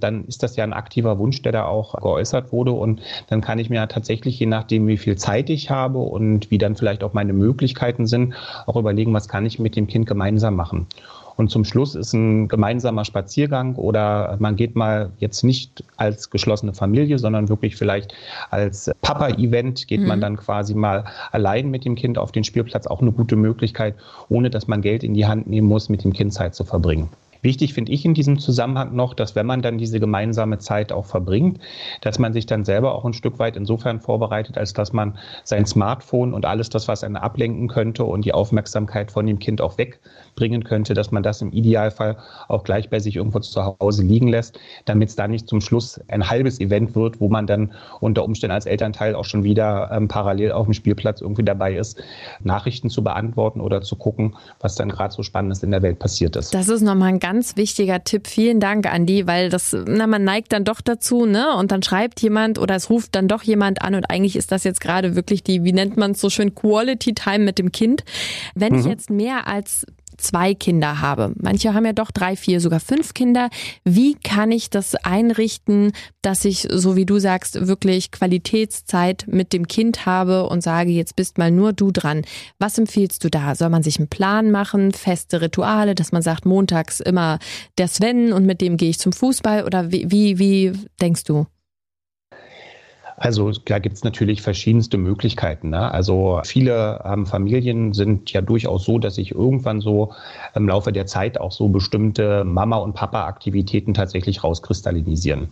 Dann 0.00 0.24
ist 0.24 0.42
das 0.42 0.56
ja 0.56 0.64
ein 0.64 0.72
aktiver 0.72 1.16
Wunsch, 1.20 1.42
der 1.42 1.52
da 1.52 1.66
auch 1.66 1.94
geäußert 1.94 2.50
wurde. 2.50 2.72
Und 2.72 3.00
dann 3.28 3.40
kann 3.40 3.60
ich 3.60 3.70
mir 3.70 3.86
tatsächlich, 3.86 4.40
je 4.40 4.46
nachdem, 4.46 4.88
wie 4.88 4.98
viel 4.98 5.14
Zeit 5.14 5.48
ich 5.48 5.70
habe 5.70 6.00
und 6.00 6.50
wie 6.50 6.58
dann 6.58 6.74
vielleicht 6.74 7.04
auch 7.04 7.12
meine 7.12 7.32
Möglichkeiten 7.32 8.08
sind, 8.08 8.34
auch 8.66 8.74
überlegen, 8.74 9.14
was 9.14 9.28
kann 9.28 9.46
ich 9.46 9.60
mit 9.60 9.76
dem 9.76 9.86
Kind 9.86 10.06
gemeinsam 10.06 10.56
machen. 10.56 10.88
Und 11.40 11.48
zum 11.48 11.64
Schluss 11.64 11.94
ist 11.94 12.12
ein 12.12 12.48
gemeinsamer 12.48 13.06
Spaziergang 13.06 13.74
oder 13.76 14.36
man 14.40 14.56
geht 14.56 14.76
mal 14.76 15.10
jetzt 15.20 15.42
nicht 15.42 15.82
als 15.96 16.28
geschlossene 16.28 16.74
Familie, 16.74 17.18
sondern 17.18 17.48
wirklich 17.48 17.76
vielleicht 17.76 18.12
als 18.50 18.90
Papa-Event 19.00 19.88
geht 19.88 20.02
mhm. 20.02 20.06
man 20.06 20.20
dann 20.20 20.36
quasi 20.36 20.74
mal 20.74 21.06
allein 21.32 21.70
mit 21.70 21.86
dem 21.86 21.94
Kind 21.94 22.18
auf 22.18 22.30
den 22.30 22.44
Spielplatz. 22.44 22.86
Auch 22.86 23.00
eine 23.00 23.10
gute 23.10 23.36
Möglichkeit, 23.36 23.94
ohne 24.28 24.50
dass 24.50 24.68
man 24.68 24.82
Geld 24.82 25.02
in 25.02 25.14
die 25.14 25.24
Hand 25.24 25.46
nehmen 25.46 25.66
muss, 25.66 25.88
mit 25.88 26.04
dem 26.04 26.12
Kind 26.12 26.34
Zeit 26.34 26.54
zu 26.54 26.64
verbringen. 26.64 27.08
Wichtig 27.42 27.74
finde 27.74 27.92
ich 27.92 28.04
in 28.04 28.14
diesem 28.14 28.38
Zusammenhang 28.38 28.94
noch, 28.94 29.14
dass 29.14 29.34
wenn 29.34 29.46
man 29.46 29.62
dann 29.62 29.78
diese 29.78 30.00
gemeinsame 30.00 30.58
Zeit 30.58 30.92
auch 30.92 31.06
verbringt, 31.06 31.58
dass 32.02 32.18
man 32.18 32.32
sich 32.32 32.46
dann 32.46 32.64
selber 32.64 32.94
auch 32.94 33.04
ein 33.04 33.12
Stück 33.12 33.38
weit 33.38 33.56
insofern 33.56 34.00
vorbereitet, 34.00 34.58
als 34.58 34.72
dass 34.72 34.92
man 34.92 35.16
sein 35.44 35.64
Smartphone 35.66 36.34
und 36.34 36.44
alles 36.44 36.68
das, 36.68 36.88
was 36.88 37.02
einen 37.02 37.16
ablenken 37.16 37.68
könnte 37.68 38.04
und 38.04 38.24
die 38.24 38.34
Aufmerksamkeit 38.34 39.10
von 39.10 39.26
dem 39.26 39.38
Kind 39.38 39.60
auch 39.60 39.78
wegbringen 39.78 40.64
könnte, 40.64 40.94
dass 40.94 41.10
man 41.10 41.22
das 41.22 41.40
im 41.40 41.52
Idealfall 41.52 42.18
auch 42.48 42.64
gleich 42.64 42.90
bei 42.90 42.98
sich 42.98 43.16
irgendwo 43.16 43.40
zu 43.40 43.76
Hause 43.80 44.02
liegen 44.02 44.28
lässt, 44.28 44.58
damit 44.84 45.08
es 45.08 45.16
da 45.16 45.26
nicht 45.26 45.48
zum 45.48 45.60
Schluss 45.60 46.00
ein 46.08 46.28
halbes 46.28 46.60
Event 46.60 46.94
wird, 46.94 47.20
wo 47.20 47.28
man 47.28 47.46
dann 47.46 47.72
unter 48.00 48.24
Umständen 48.24 48.54
als 48.54 48.66
Elternteil 48.66 49.14
auch 49.14 49.24
schon 49.24 49.44
wieder 49.44 49.90
ähm, 49.92 50.08
parallel 50.08 50.52
auf 50.52 50.66
dem 50.66 50.74
Spielplatz 50.74 51.20
irgendwie 51.20 51.44
dabei 51.44 51.74
ist, 51.74 52.02
Nachrichten 52.42 52.90
zu 52.90 53.02
beantworten 53.02 53.60
oder 53.60 53.80
zu 53.80 53.96
gucken, 53.96 54.36
was 54.60 54.74
dann 54.74 54.90
gerade 54.90 55.14
so 55.14 55.22
Spannendes 55.22 55.62
in 55.62 55.70
der 55.70 55.82
Welt 55.82 55.98
passiert 55.98 56.36
ist. 56.36 56.52
Das 56.54 56.68
ist 56.68 56.82
nochmal 56.82 57.08
ein 57.08 57.18
ganz 57.18 57.29
ganz 57.30 57.56
wichtiger 57.56 58.02
Tipp. 58.02 58.26
Vielen 58.26 58.58
Dank, 58.58 58.92
Andi, 58.92 59.24
weil 59.24 59.50
das, 59.50 59.76
na, 59.86 60.08
man 60.08 60.24
neigt 60.24 60.52
dann 60.52 60.64
doch 60.64 60.80
dazu, 60.80 61.26
ne? 61.26 61.54
Und 61.54 61.70
dann 61.70 61.80
schreibt 61.80 62.20
jemand 62.20 62.58
oder 62.58 62.74
es 62.74 62.90
ruft 62.90 63.14
dann 63.14 63.28
doch 63.28 63.44
jemand 63.44 63.82
an 63.82 63.94
und 63.94 64.10
eigentlich 64.10 64.34
ist 64.34 64.50
das 64.50 64.64
jetzt 64.64 64.80
gerade 64.80 65.14
wirklich 65.14 65.44
die, 65.44 65.62
wie 65.62 65.72
nennt 65.72 65.96
man 65.96 66.10
es 66.10 66.20
so 66.20 66.28
schön, 66.28 66.56
Quality 66.56 67.14
Time 67.14 67.44
mit 67.44 67.60
dem 67.60 67.70
Kind. 67.70 68.02
Wenn 68.56 68.72
mhm. 68.72 68.80
ich 68.80 68.86
jetzt 68.86 69.10
mehr 69.10 69.46
als 69.46 69.86
zwei 70.20 70.54
Kinder 70.54 71.00
habe. 71.00 71.32
Manche 71.40 71.74
haben 71.74 71.84
ja 71.84 71.92
doch 71.92 72.10
drei, 72.10 72.36
vier, 72.36 72.60
sogar 72.60 72.80
fünf 72.80 73.14
Kinder. 73.14 73.50
Wie 73.84 74.14
kann 74.14 74.52
ich 74.52 74.70
das 74.70 74.94
einrichten, 74.94 75.92
dass 76.22 76.44
ich, 76.44 76.68
so 76.70 76.96
wie 76.96 77.06
du 77.06 77.18
sagst, 77.18 77.66
wirklich 77.66 78.10
Qualitätszeit 78.10 79.26
mit 79.26 79.52
dem 79.52 79.68
Kind 79.68 80.06
habe 80.06 80.48
und 80.48 80.62
sage, 80.62 80.90
jetzt 80.90 81.16
bist 81.16 81.38
mal 81.38 81.50
nur 81.50 81.72
du 81.72 81.90
dran. 81.90 82.22
Was 82.58 82.78
empfiehlst 82.78 83.24
du 83.24 83.30
da? 83.30 83.54
Soll 83.54 83.70
man 83.70 83.82
sich 83.82 83.98
einen 83.98 84.08
Plan 84.08 84.50
machen, 84.50 84.92
feste 84.92 85.40
Rituale, 85.40 85.94
dass 85.94 86.12
man 86.12 86.22
sagt, 86.22 86.46
montags 86.46 87.00
immer 87.00 87.38
der 87.78 87.88
Sven 87.88 88.32
und 88.32 88.46
mit 88.46 88.60
dem 88.60 88.76
gehe 88.76 88.90
ich 88.90 88.98
zum 88.98 89.12
Fußball 89.12 89.64
oder 89.64 89.90
wie, 89.90 90.10
wie, 90.10 90.38
wie 90.38 90.72
denkst 91.00 91.24
du? 91.24 91.46
Also 93.20 93.52
da 93.66 93.78
gibt 93.78 93.96
es 93.96 94.02
natürlich 94.02 94.40
verschiedenste 94.40 94.96
Möglichkeiten. 94.96 95.68
Ne? 95.68 95.92
Also 95.92 96.40
viele 96.42 97.02
ähm, 97.04 97.26
Familien 97.26 97.92
sind 97.92 98.32
ja 98.32 98.40
durchaus 98.40 98.86
so, 98.86 98.98
dass 98.98 99.16
sich 99.16 99.32
irgendwann 99.32 99.82
so 99.82 100.14
im 100.54 100.66
Laufe 100.66 100.90
der 100.90 101.04
Zeit 101.04 101.38
auch 101.38 101.52
so 101.52 101.68
bestimmte 101.68 102.44
Mama- 102.44 102.78
und 102.78 102.94
Papa-Aktivitäten 102.94 103.92
tatsächlich 103.92 104.42
rauskristallisieren. 104.42 105.50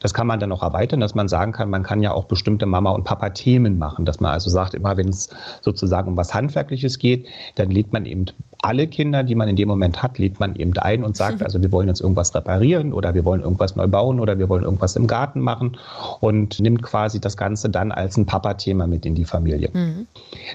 Das 0.00 0.14
kann 0.14 0.26
man 0.26 0.40
dann 0.40 0.52
auch 0.52 0.62
erweitern, 0.62 1.00
dass 1.00 1.14
man 1.14 1.28
sagen 1.28 1.52
kann, 1.52 1.70
man 1.70 1.82
kann 1.82 2.02
ja 2.02 2.12
auch 2.12 2.24
bestimmte 2.24 2.66
Mama- 2.66 2.90
und 2.90 3.04
Papa-Themen 3.04 3.78
machen, 3.78 4.04
dass 4.04 4.20
man 4.20 4.32
also 4.32 4.50
sagt, 4.50 4.74
immer 4.74 4.96
wenn 4.96 5.08
es 5.08 5.30
sozusagen 5.62 6.08
um 6.08 6.16
was 6.16 6.34
Handwerkliches 6.34 6.98
geht, 6.98 7.26
dann 7.56 7.70
lädt 7.70 7.92
man 7.92 8.06
eben 8.06 8.26
alle 8.62 8.86
Kinder, 8.86 9.22
die 9.22 9.34
man 9.34 9.48
in 9.48 9.56
dem 9.56 9.68
Moment 9.68 10.02
hat, 10.02 10.18
lädt 10.18 10.40
man 10.40 10.56
eben 10.56 10.76
ein 10.78 11.04
und 11.04 11.16
sagt, 11.16 11.42
also 11.44 11.62
wir 11.62 11.70
wollen 11.72 11.88
jetzt 11.88 12.00
irgendwas 12.00 12.34
reparieren 12.34 12.92
oder 12.92 13.14
wir 13.14 13.24
wollen 13.24 13.42
irgendwas 13.42 13.76
neu 13.76 13.86
bauen 13.86 14.20
oder 14.20 14.38
wir 14.38 14.48
wollen 14.48 14.64
irgendwas 14.64 14.96
im 14.96 15.06
Garten 15.06 15.40
machen 15.40 15.76
und 16.20 16.60
nimmt 16.60 16.82
quasi 16.82 17.20
das 17.20 17.36
Ganze 17.36 17.70
dann 17.70 17.92
als 17.92 18.16
ein 18.16 18.26
Papa-Thema 18.26 18.86
mit 18.86 19.06
in 19.06 19.14
die 19.14 19.24
Familie. 19.24 19.70
Mhm. 19.72 20.06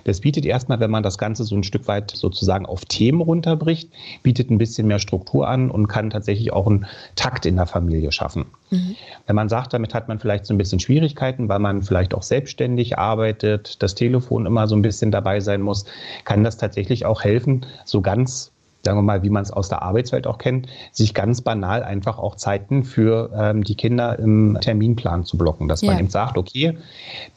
Das 0.03 0.22
bietet 0.22 0.46
erstmal, 0.46 0.80
wenn 0.80 0.91
man 0.91 1.03
das 1.03 1.18
Ganze 1.18 1.44
so 1.44 1.56
ein 1.56 1.63
Stück 1.63 1.88
weit 1.88 2.12
sozusagen 2.12 2.65
auf 2.65 2.86
Themen 2.86 3.22
runterbricht, 3.22 3.89
bietet 4.24 4.50
ein 4.50 4.58
bisschen 4.58 4.88
mehr 4.88 5.00
Struktur 5.00 5.48
an 5.48 5.72
und 5.72 5.88
kann 5.88 6.10
tatsächlich 6.10 6.51
auch 6.53 6.68
einen 6.68 6.86
Takt 7.15 7.46
in 7.46 7.56
der 7.56 7.65
Familie 7.65 8.12
schaffen. 8.12 8.46
Mhm. 8.72 8.96
Wenn 9.27 9.36
man 9.36 9.50
sagt, 9.50 9.74
damit 9.74 9.93
hat 9.93 10.08
man 10.08 10.20
vielleicht 10.20 10.46
so 10.46 10.53
ein 10.53 10.58
bisschen 10.58 10.79
Schwierigkeiten, 10.79 11.50
weil 11.50 11.60
man 11.60 11.81
vielleicht 11.81 12.13
auch 12.13 12.24
selbstständig 12.24 12.98
arbeitet, 12.98 13.81
das 13.81 13.96
Telefon 13.96 14.46
immer 14.46 14.67
so 14.67 14.75
ein 14.75 14.81
bisschen 14.81 15.12
dabei 15.12 15.39
sein 15.39 15.62
muss, 15.62 15.86
kann 16.25 16.43
das 16.43 16.58
tatsächlich 16.58 17.05
auch 17.05 17.24
helfen, 17.24 17.65
so 17.86 18.01
ganz 18.01 18.51
sagen 18.84 18.98
wir 18.98 19.03
mal, 19.03 19.24
wie 19.24 19.29
man 19.29 19.43
es 19.43 19.51
aus 19.51 19.70
der 19.70 19.81
Arbeitswelt 19.81 20.27
auch 20.27 20.38
kennt, 20.38 20.67
sich 20.91 21.13
ganz 21.13 21.41
banal 21.41 21.84
einfach 21.84 22.17
auch 22.17 22.36
Zeiten 22.36 22.84
für 22.84 23.29
ähm, 23.36 23.63
die 23.63 23.75
Kinder 23.75 24.17
im 24.17 24.58
Terminplan 24.60 25.24
zu 25.24 25.38
blocken. 25.38 25.67
Dass 25.67 25.81
ja. 25.81 25.91
man 25.91 26.00
eben 26.00 26.10
sagt, 26.10 26.38
okay, 26.38 26.77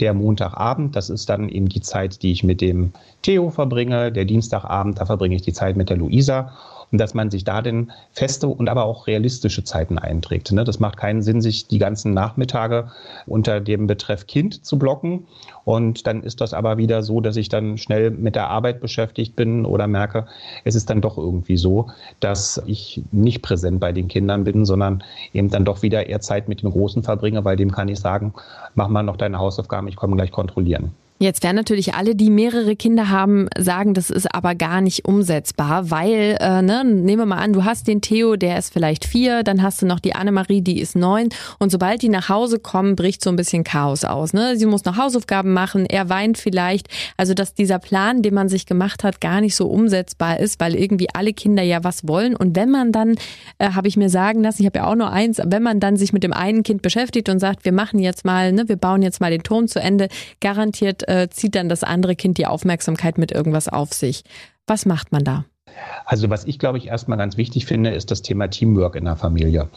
der 0.01 0.15
Montagabend, 0.15 0.97
das 0.97 1.11
ist 1.11 1.29
dann 1.29 1.49
eben 1.49 1.69
die 1.69 1.81
Zeit, 1.83 2.23
die 2.23 2.33
ich 2.33 2.45
mit 2.45 2.61
dem 2.61 2.93
Theo 3.23 3.51
verbringe, 3.51 4.11
der 4.11 4.25
Dienstagabend, 4.25 5.01
da 5.01 5.07
verbringe 5.07 5.37
ich 5.37 5.43
die 5.43 5.53
Zeit 5.53 5.77
mit 5.77 5.91
der 5.91 5.97
Luisa 5.99 6.53
und 6.95 6.99
dass 6.99 7.13
man 7.13 7.29
sich 7.29 7.43
da 7.43 7.61
denn 7.61 7.91
feste 8.13 8.47
und 8.47 8.69
aber 8.69 8.85
auch 8.85 9.09
realistische 9.09 9.65
Zeiten 9.65 9.99
einträgt. 9.99 10.53
Ne? 10.53 10.63
Das 10.63 10.79
macht 10.79 10.97
keinen 10.97 11.23
Sinn, 11.23 11.43
sich 11.43 11.67
die 11.67 11.79
ganzen 11.81 12.15
Nachmittage 12.15 12.93
unter 13.27 13.61
dem 13.61 13.89
Betreff 13.89 14.29
Kind 14.29 14.65
zu 14.65 14.79
blocken. 14.79 15.27
Und 15.65 16.07
dann 16.07 16.23
ist 16.23 16.41
das 16.41 16.55
aber 16.55 16.79
wieder 16.79 17.03
so, 17.03 17.21
dass 17.21 17.35
ich 17.35 17.49
dann 17.49 17.79
schnell 17.79 18.13
mit 18.13 18.37
der 18.37 18.49
Arbeit 18.49 18.81
beschäftigt 18.81 19.35
bin 19.35 19.67
oder 19.67 19.89
merke, 19.89 20.29
es 20.63 20.77
ist 20.77 20.89
dann 20.89 21.01
doch 21.01 21.19
irgendwie 21.19 21.57
so, 21.57 21.89
dass 22.21 22.63
ich 22.65 23.03
nicht 23.11 23.43
präsent 23.43 23.81
bei 23.81 23.91
den 23.91 24.07
Kindern 24.07 24.45
bin, 24.45 24.65
sondern 24.65 25.03
eben 25.33 25.51
dann 25.51 25.65
doch 25.65 25.83
wieder 25.83 26.07
eher 26.07 26.21
Zeit 26.21 26.49
mit 26.49 26.63
dem 26.63 26.71
Großen 26.71 27.03
verbringe, 27.03 27.45
weil 27.45 27.57
dem 27.57 27.73
kann 27.73 27.89
ich 27.89 27.99
sagen, 27.99 28.35
mach 28.77 28.87
mal 28.87 29.03
noch 29.03 29.17
deine 29.17 29.41
Hausaufgaben, 29.41 29.89
ich 29.89 29.97
komme 29.97 30.15
gleich 30.15 30.31
kontrollieren. 30.31 30.93
Jetzt 31.25 31.43
werden 31.43 31.57
natürlich 31.57 31.95
alle, 31.95 32.15
die 32.15 32.29
mehrere 32.29 32.77
Kinder 32.77 33.09
haben, 33.09 33.49
sagen, 33.57 33.95
das 33.95 34.11
ist 34.11 34.35
aber 34.35 34.55
gar 34.55 34.83
nicht 34.83 35.07
umsetzbar, 35.07 35.91
weil, 35.91 36.37
äh, 36.39 36.61
ne, 36.61 36.85
nehmen 36.85 37.23
wir 37.23 37.25
mal 37.25 37.39
an, 37.39 37.55
du 37.55 37.65
hast 37.65 37.89
den 37.89 38.03
Theo, 38.03 38.37
der 38.37 38.59
ist 38.59 38.71
vielleicht 38.75 39.07
vier, 39.07 39.43
dann 39.43 39.63
hast 39.63 39.81
du 39.81 39.87
noch 39.87 40.01
die 40.01 40.15
Annemarie, 40.15 40.61
die 40.61 40.79
ist 40.79 40.97
neun 40.97 41.31
und 41.59 41.73
sobald 41.73 42.03
die 42.03 42.11
nach 42.11 42.29
Hause 42.29 42.59
kommen, 42.59 42.95
bricht 42.95 43.25
so 43.25 43.31
ein 43.31 43.37
bisschen 43.37 43.65
Chaos 43.65 44.05
aus. 44.05 44.35
Ne? 44.35 44.59
Sie 44.59 44.67
muss 44.67 44.85
noch 44.85 44.99
Hausaufgaben 44.99 45.55
machen, 45.55 45.87
er 45.87 46.11
weint 46.11 46.37
vielleicht. 46.37 46.89
Also, 47.17 47.33
dass 47.33 47.55
dieser 47.55 47.79
Plan, 47.79 48.21
den 48.21 48.35
man 48.35 48.51
sich 48.51 48.67
gemacht 48.67 49.03
hat, 49.03 49.23
gar 49.23 49.41
nicht 49.41 49.57
so 49.57 49.69
umsetzbar 49.69 50.41
ist, 50.41 50.61
weil 50.61 50.75
irgendwie 50.75 51.09
alle 51.15 51.33
Kinder 51.33 51.63
ja 51.63 51.83
was 51.85 52.07
wollen. 52.07 52.37
Und 52.37 52.55
wenn 52.55 52.71
man 52.71 52.93
dann, 52.93 53.15
äh, 53.57 53.71
habe 53.71 53.89
ich 53.89 53.97
mir 53.97 54.11
sagen 54.11 54.43
lassen, 54.43 54.61
ich 54.61 54.67
habe 54.67 54.81
ja 54.81 54.87
auch 54.91 54.95
nur 54.95 55.11
eins, 55.11 55.41
wenn 55.43 55.63
man 55.63 55.81
dann 55.81 55.97
sich 55.97 56.13
mit 56.13 56.23
dem 56.23 56.35
einen 56.35 56.65
Kind 56.65 56.83
beschäftigt 56.83 57.31
und 57.31 57.39
sagt, 57.39 57.65
wir 57.65 57.73
machen 57.73 57.99
jetzt 57.99 58.27
mal, 58.27 58.53
ne, 58.53 58.69
wir 58.69 58.77
bauen 58.77 59.01
jetzt 59.01 59.23
mal 59.23 59.31
den 59.31 59.43
Turm 59.43 59.69
zu 59.69 59.81
Ende, 59.81 60.09
garantiert 60.43 61.09
äh, 61.09 61.14
zieht 61.31 61.55
dann 61.55 61.69
das 61.69 61.83
andere 61.83 62.17
Kind 62.17 62.39
die 62.39 62.47
Aufmerksamkeit 62.47 63.19
mit 63.19 63.33
irgendwas 63.33 63.69
auf 63.69 63.93
sich. 63.93 64.25
Was 64.67 64.87
macht 64.87 65.13
man 65.13 65.25
da? 65.25 65.45
Also 66.05 66.31
was 66.31 66.45
ich 66.45 66.59
glaube 66.59 66.79
ich 66.79 66.87
erstmal 66.87 67.19
ganz 67.19 67.37
wichtig 67.37 67.67
finde, 67.67 67.91
ist 67.91 68.11
das 68.11 68.23
Thema 68.23 68.49
Teamwork 68.49 68.95
in 68.95 69.05
der 69.05 69.17
Familie. 69.17 69.69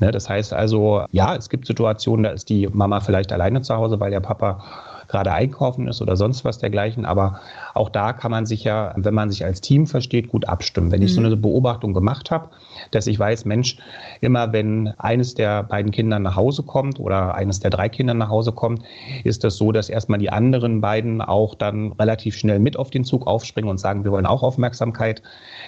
Ne, 0.00 0.10
das 0.10 0.28
heißt 0.28 0.52
also, 0.52 1.04
ja, 1.10 1.36
es 1.36 1.48
gibt 1.48 1.66
Situationen, 1.66 2.24
da 2.24 2.30
ist 2.30 2.48
die 2.48 2.68
Mama 2.72 3.00
vielleicht 3.00 3.32
alleine 3.32 3.62
zu 3.62 3.74
Hause, 3.74 4.00
weil 4.00 4.10
der 4.10 4.20
Papa 4.20 4.64
gerade 5.08 5.32
einkaufen 5.32 5.88
ist 5.88 6.00
oder 6.02 6.16
sonst 6.16 6.44
was 6.44 6.58
dergleichen. 6.58 7.04
Aber 7.04 7.40
auch 7.74 7.88
da 7.88 8.12
kann 8.12 8.30
man 8.30 8.46
sich 8.46 8.64
ja, 8.64 8.92
wenn 8.96 9.14
man 9.14 9.30
sich 9.30 9.44
als 9.44 9.60
Team 9.60 9.86
versteht, 9.86 10.28
gut 10.28 10.48
abstimmen. 10.48 10.90
Wenn 10.90 11.02
ich 11.02 11.14
so 11.14 11.20
mhm. 11.20 11.26
eine 11.26 11.36
Beobachtung 11.36 11.94
gemacht 11.94 12.30
habe, 12.30 12.50
dass 12.90 13.06
ich 13.06 13.18
weiß, 13.18 13.44
Mensch, 13.44 13.78
immer 14.20 14.52
wenn 14.52 14.88
eines 14.98 15.34
der 15.34 15.62
beiden 15.62 15.90
Kinder 15.90 16.18
nach 16.18 16.36
Hause 16.36 16.62
kommt 16.62 17.00
oder 17.00 17.34
eines 17.34 17.60
der 17.60 17.70
drei 17.70 17.88
Kinder 17.88 18.14
nach 18.14 18.28
Hause 18.28 18.52
kommt, 18.52 18.82
ist 19.24 19.44
das 19.44 19.56
so, 19.56 19.72
dass 19.72 19.88
erstmal 19.88 20.18
die 20.18 20.30
anderen 20.30 20.80
beiden 20.80 21.20
auch 21.20 21.54
dann 21.54 21.92
relativ 21.92 22.36
schnell 22.36 22.58
mit 22.58 22.76
auf 22.76 22.90
den 22.90 23.04
Zug 23.04 23.26
aufspringen 23.26 23.70
und 23.70 23.78
sagen, 23.78 24.04
wir 24.04 24.12
wollen 24.12 24.26
auch 24.26 24.42
Aufmerksamkeit, 24.42 25.22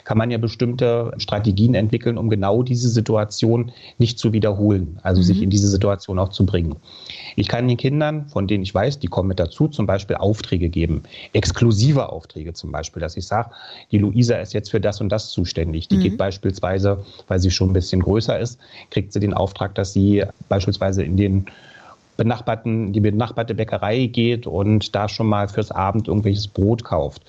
kann 0.05 0.19
man 0.19 0.31
ja 0.31 0.39
bestimmte 0.39 1.13
Strategien 1.19 1.75
entwickeln, 1.75 2.19
um 2.19 2.31
genau 2.31 2.63
diese 2.63 2.89
Situation 2.89 3.73
nicht 3.99 4.19
zu 4.19 4.33
wiederholen, 4.33 4.99
also 5.03 5.21
mhm. 5.21 5.25
sich 5.25 5.43
in 5.43 5.51
diese 5.51 5.69
Situation 5.69 6.19
auch 6.19 6.29
zu 6.29 6.47
bringen. 6.47 6.77
Ich 7.35 7.49
kann 7.49 7.69
den 7.69 7.77
Kindern, 7.77 8.29
von 8.29 8.47
denen 8.47 8.63
ich 8.63 8.75
weiß, 8.75 8.99
die 8.99 9.09
kommen 9.09 9.26
mit 9.27 9.39
dazu, 9.39 9.69
zum 9.69 9.87
Beispiel 9.87 10.17
Aufträge 10.17 10.69
geben, 10.69 11.03
exklusive 11.33 12.11
Aufträge 12.11 12.53
zum 12.55 12.73
Beispiel, 12.73 13.01
dass 13.01 13.17
ich 13.17 13.27
sage, 13.27 13.51
die 13.91 13.99
Luisa 13.99 14.37
ist 14.37 14.53
jetzt 14.53 14.71
für 14.71 14.81
das 14.81 15.01
und 15.01 15.11
das 15.11 15.31
zuständig. 15.31 15.89
Die 15.89 15.97
mhm. 15.97 16.03
geht 16.03 16.17
beispielsweise, 16.19 17.05
weil 17.29 17.39
sie 17.39 17.51
schon 17.51 17.71
ein 17.71 17.75
bisschen 17.75 18.01
größer 18.01 18.39
ist, 18.39 18.59
kriegt 18.91 19.13
sie 19.13 19.21
den 19.21 19.35
Auftrag, 19.35 19.75
dass 19.75 19.93
sie 19.93 20.25
beispielsweise 20.49 21.03
in 21.03 21.17
den 21.17 21.47
benachbarten, 22.17 22.93
die 22.93 23.01
benachbarte 23.01 23.55
Bäckerei 23.55 24.07
geht 24.07 24.47
und 24.47 24.95
da 24.95 25.09
schon 25.09 25.27
mal 25.27 25.49
fürs 25.49 25.71
Abend 25.71 26.09
irgendwelches 26.09 26.49
Brot 26.49 26.85
kauft. 26.85 27.23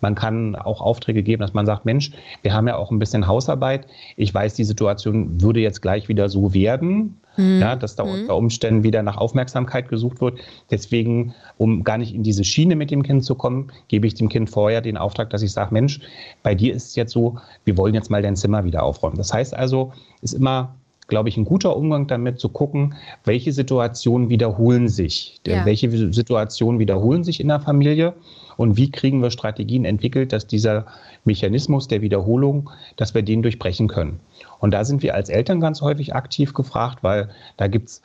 Man 0.00 0.14
kann 0.14 0.56
auch 0.56 0.80
Aufträge 0.80 1.22
geben, 1.22 1.42
dass 1.42 1.54
man 1.54 1.66
sagt, 1.66 1.84
Mensch, 1.84 2.10
wir 2.42 2.52
haben 2.52 2.66
ja 2.66 2.76
auch 2.76 2.90
ein 2.90 2.98
bisschen 2.98 3.26
Hausarbeit. 3.26 3.86
Ich 4.16 4.32
weiß, 4.32 4.54
die 4.54 4.64
Situation 4.64 5.40
würde 5.40 5.60
jetzt 5.60 5.82
gleich 5.82 6.08
wieder 6.08 6.28
so 6.28 6.52
werden, 6.54 7.18
mhm. 7.36 7.60
ja, 7.60 7.76
dass 7.76 7.96
da 7.96 8.02
unter 8.02 8.36
Umständen 8.36 8.82
wieder 8.82 9.02
nach 9.02 9.16
Aufmerksamkeit 9.16 9.88
gesucht 9.88 10.20
wird. 10.20 10.38
Deswegen, 10.70 11.34
um 11.58 11.84
gar 11.84 11.98
nicht 11.98 12.14
in 12.14 12.22
diese 12.22 12.44
Schiene 12.44 12.76
mit 12.76 12.90
dem 12.90 13.02
Kind 13.02 13.24
zu 13.24 13.34
kommen, 13.34 13.72
gebe 13.88 14.06
ich 14.06 14.14
dem 14.14 14.28
Kind 14.28 14.50
vorher 14.50 14.80
den 14.80 14.96
Auftrag, 14.96 15.30
dass 15.30 15.42
ich 15.42 15.52
sage, 15.52 15.72
Mensch, 15.72 16.00
bei 16.42 16.54
dir 16.54 16.74
ist 16.74 16.88
es 16.88 16.96
jetzt 16.96 17.12
so, 17.12 17.38
wir 17.64 17.76
wollen 17.76 17.94
jetzt 17.94 18.10
mal 18.10 18.22
dein 18.22 18.36
Zimmer 18.36 18.64
wieder 18.64 18.82
aufräumen. 18.82 19.16
Das 19.16 19.32
heißt 19.32 19.54
also, 19.54 19.92
ist 20.20 20.34
immer 20.34 20.74
glaube 21.08 21.28
ich, 21.28 21.36
ein 21.36 21.44
guter 21.44 21.76
Umgang 21.76 22.06
damit 22.06 22.40
zu 22.40 22.48
gucken, 22.48 22.94
welche 23.24 23.52
Situationen 23.52 24.30
wiederholen 24.30 24.88
sich. 24.88 25.40
Ja. 25.46 25.66
Welche 25.66 25.90
Situationen 25.90 26.78
wiederholen 26.78 27.22
sich 27.22 27.38
in 27.40 27.48
der 27.48 27.60
Familie 27.60 28.14
und 28.56 28.78
wie 28.78 28.90
kriegen 28.90 29.20
wir 29.22 29.30
Strategien 29.30 29.84
entwickelt, 29.84 30.32
dass 30.32 30.46
dieser 30.46 30.86
Mechanismus 31.24 31.86
der 31.86 32.00
Wiederholung, 32.00 32.70
dass 32.96 33.14
wir 33.14 33.22
den 33.22 33.42
durchbrechen 33.42 33.88
können. 33.88 34.20
Und 34.62 34.70
da 34.70 34.84
sind 34.84 35.02
wir 35.02 35.16
als 35.16 35.28
Eltern 35.28 35.60
ganz 35.60 35.82
häufig 35.82 36.14
aktiv 36.14 36.54
gefragt, 36.54 37.02
weil 37.02 37.30
da 37.56 37.66
gibt 37.66 37.88
es 37.88 38.02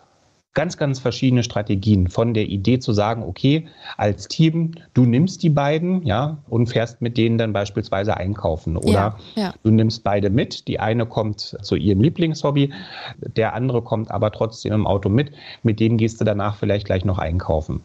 ganz, 0.55 0.75
ganz 0.75 0.97
verschiedene 0.97 1.43
Strategien. 1.43 2.07
Von 2.07 2.33
der 2.33 2.47
Idee 2.47 2.79
zu 2.79 2.93
sagen, 2.93 3.21
okay, 3.21 3.67
als 3.95 4.27
Team, 4.27 4.71
du 4.95 5.05
nimmst 5.05 5.43
die 5.43 5.51
beiden, 5.51 6.01
ja, 6.01 6.39
und 6.49 6.65
fährst 6.65 6.99
mit 6.99 7.15
denen 7.15 7.37
dann 7.37 7.53
beispielsweise 7.53 8.17
einkaufen. 8.17 8.75
Oder 8.75 8.91
ja, 8.91 9.17
ja. 9.35 9.53
du 9.61 9.69
nimmst 9.69 10.03
beide 10.03 10.31
mit. 10.31 10.67
Die 10.67 10.79
eine 10.79 11.05
kommt 11.05 11.55
zu 11.61 11.75
ihrem 11.75 12.01
Lieblingshobby, 12.01 12.73
der 13.19 13.53
andere 13.53 13.83
kommt 13.83 14.09
aber 14.09 14.31
trotzdem 14.31 14.73
im 14.73 14.87
Auto 14.87 15.09
mit. 15.09 15.31
Mit 15.61 15.79
dem 15.79 15.95
gehst 15.95 16.19
du 16.19 16.25
danach 16.25 16.55
vielleicht 16.55 16.87
gleich 16.87 17.05
noch 17.05 17.19
einkaufen. 17.19 17.81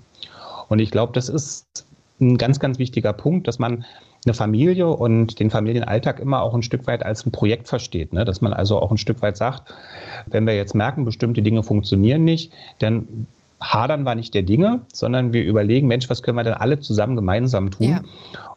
Und 0.71 0.79
ich 0.79 0.91
glaube, 0.91 1.13
das 1.13 1.29
ist 1.29 1.85
ein 2.23 2.39
ganz, 2.39 2.59
ganz 2.59 2.79
wichtiger 2.79 3.13
Punkt, 3.13 3.49
dass 3.49 3.59
man 3.59 3.85
eine 4.25 4.35
Familie 4.35 4.89
und 4.89 5.41
den 5.41 5.51
Familienalltag 5.51 6.21
immer 6.21 6.43
auch 6.43 6.55
ein 6.55 6.63
Stück 6.63 6.87
weit 6.87 7.05
als 7.05 7.27
ein 7.27 7.33
Projekt 7.33 7.69
versteht. 7.69 8.13
Ne? 8.13 8.25
Dass 8.25 8.41
man 8.41 8.53
also 8.53 8.81
auch 8.81 8.91
ein 8.91 8.99
Stück 8.99 9.21
weit 9.23 9.37
sagt, 9.37 9.75
wenn 10.27 10.47
wir 10.47 10.55
jetzt 10.55 10.75
merken, 10.75 11.05
bestimmte 11.05 11.43
Dinge 11.43 11.63
funktionieren 11.63 12.25
nicht, 12.25 12.53
dann 12.79 13.27
hadern 13.61 14.05
wir 14.05 14.15
nicht 14.15 14.35
der 14.35 14.43
Dinge, 14.43 14.81
sondern 14.93 15.33
wir 15.33 15.45
überlegen, 15.45 15.89
Mensch, 15.89 16.09
was 16.09 16.23
können 16.23 16.37
wir 16.37 16.45
denn 16.45 16.55
alle 16.55 16.81
zusammen 16.81 17.17
gemeinsam 17.17 17.71
tun? 17.71 17.89
Ja. 17.89 18.03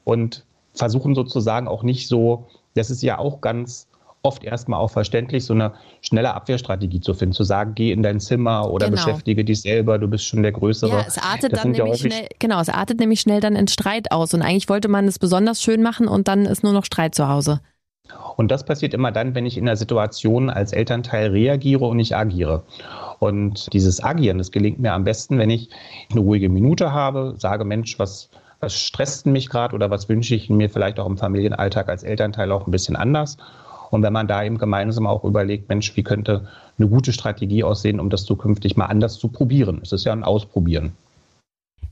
Und 0.03 0.43
versuchen 0.73 1.15
sozusagen 1.15 1.67
auch 1.67 1.83
nicht 1.83 2.07
so, 2.07 2.47
das 2.75 2.89
ist 2.89 3.01
ja 3.01 3.17
auch 3.17 3.41
ganz 3.41 3.87
oft 4.25 4.43
erstmal 4.43 4.79
auch 4.79 4.89
verständlich, 4.89 5.45
so 5.45 5.53
eine 5.53 5.73
schnelle 6.01 6.33
Abwehrstrategie 6.33 6.99
zu 6.99 7.13
finden, 7.13 7.33
zu 7.33 7.43
sagen, 7.43 7.73
geh 7.75 7.91
in 7.91 8.03
dein 8.03 8.19
Zimmer 8.19 8.69
oder 8.69 8.89
genau. 8.89 8.97
beschäftige 8.97 9.45
dich 9.45 9.61
selber, 9.61 9.97
du 9.97 10.07
bist 10.07 10.25
schon 10.25 10.43
der 10.43 10.51
Größere. 10.51 10.91
Ja, 10.91 11.05
es 11.07 11.17
artet 11.17 11.53
das 11.53 11.61
dann 11.61 11.71
nämlich 11.71 12.01
ja 12.01 12.09
schnell, 12.09 12.27
genau, 12.39 12.59
es 12.59 12.69
artet 12.69 12.99
nämlich 12.99 13.21
schnell 13.21 13.39
dann 13.39 13.55
in 13.55 13.67
Streit 13.67 14.11
aus 14.11 14.33
und 14.33 14.41
eigentlich 14.41 14.67
wollte 14.67 14.87
man 14.87 15.07
es 15.07 15.19
besonders 15.19 15.61
schön 15.61 15.81
machen 15.81 16.07
und 16.07 16.27
dann 16.27 16.45
ist 16.45 16.63
nur 16.63 16.73
noch 16.73 16.85
Streit 16.85 17.15
zu 17.15 17.29
Hause. 17.29 17.61
Und 18.35 18.51
das 18.51 18.65
passiert 18.65 18.93
immer 18.93 19.11
dann, 19.11 19.33
wenn 19.35 19.45
ich 19.45 19.57
in 19.57 19.65
der 19.65 19.77
Situation 19.77 20.49
als 20.49 20.73
Elternteil 20.73 21.31
reagiere 21.31 21.85
und 21.85 21.97
nicht 21.97 22.15
agiere. 22.15 22.63
Und 23.19 23.71
dieses 23.73 24.03
Agieren, 24.03 24.37
das 24.37 24.51
gelingt 24.51 24.79
mir 24.79 24.93
am 24.93 25.03
besten, 25.03 25.37
wenn 25.37 25.49
ich 25.49 25.69
eine 26.11 26.19
ruhige 26.19 26.49
Minute 26.49 26.91
habe, 26.91 27.35
sage, 27.37 27.63
Mensch, 27.63 27.97
was, 27.97 28.29
was 28.59 28.79
stresst 28.79 29.25
mich 29.25 29.49
gerade 29.49 29.73
oder 29.73 29.89
was 29.89 30.09
wünsche 30.09 30.35
ich 30.35 30.49
mir 30.49 30.69
vielleicht 30.69 30.99
auch 30.99 31.07
im 31.07 31.17
Familienalltag 31.17 31.87
als 31.89 32.03
Elternteil 32.03 32.51
auch 32.51 32.67
ein 32.67 32.71
bisschen 32.71 32.95
anders 32.95 33.37
und 33.95 34.03
wenn 34.03 34.13
man 34.13 34.27
da 34.27 34.43
eben 34.43 34.57
gemeinsam 34.57 35.07
auch 35.07 35.23
überlegt, 35.23 35.69
Mensch, 35.69 35.95
wie 35.95 36.03
könnte 36.03 36.47
eine 36.77 36.87
gute 36.87 37.13
Strategie 37.13 37.63
aussehen, 37.63 37.99
um 37.99 38.09
das 38.09 38.25
zukünftig 38.25 38.77
mal 38.77 38.85
anders 38.85 39.17
zu 39.17 39.29
probieren. 39.29 39.79
Es 39.81 39.91
ist 39.91 40.05
ja 40.05 40.13
ein 40.13 40.23
Ausprobieren. 40.23 40.93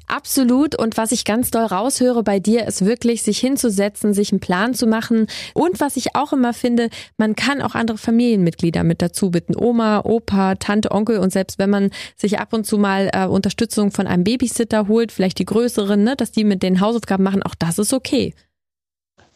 Absolut. 0.08 0.76
Und 0.76 0.98
was 0.98 1.12
ich 1.12 1.24
ganz 1.24 1.50
doll 1.50 1.64
raushöre 1.64 2.24
bei 2.24 2.40
dir, 2.40 2.68
ist 2.68 2.86
wirklich, 2.86 3.24
sich 3.24 3.40
hinzusetzen, 3.40 4.14
sich 4.14 4.32
einen 4.32 4.42
Plan 4.42 4.74
zu 4.74 4.86
machen. 4.86 5.28
Und 5.54 5.80
was 5.80 5.96
ich 5.98 6.16
auch 6.16 6.34
immer 6.34 6.54
finde, 6.54 6.90
man 7.18 7.36
kann 7.36 7.62
auch 7.62 7.74
andere 7.74 7.98
Familienmitglieder 7.98 8.84
mit 8.84 9.02
dazu 9.02 9.32
bitten. 9.32 9.56
Oma, 9.56 10.02
Opa, 10.04 10.56
Tante, 10.56 10.92
Onkel. 10.92 11.20
Und 11.20 11.32
selbst 11.32 11.58
wenn 11.58 11.70
man 11.70 11.90
sich 12.18 12.40
ab 12.40 12.54
und 12.54 12.66
zu 12.66 12.78
mal 12.78 13.10
äh, 13.14 13.26
Unterstützung 13.26 13.92
von 13.92 14.06
einem 14.06 14.24
Babysitter 14.24 14.88
holt, 14.88 15.12
vielleicht 15.12 15.40
die 15.40 15.46
größeren, 15.46 16.04
ne, 16.04 16.16
dass 16.16 16.32
die 16.32 16.44
mit 16.44 16.64
den 16.64 16.82
Hausaufgaben 16.82 17.24
machen, 17.24 17.42
auch 17.42 17.56
das 17.56 17.80
ist 17.80 17.94
okay. 17.94 18.34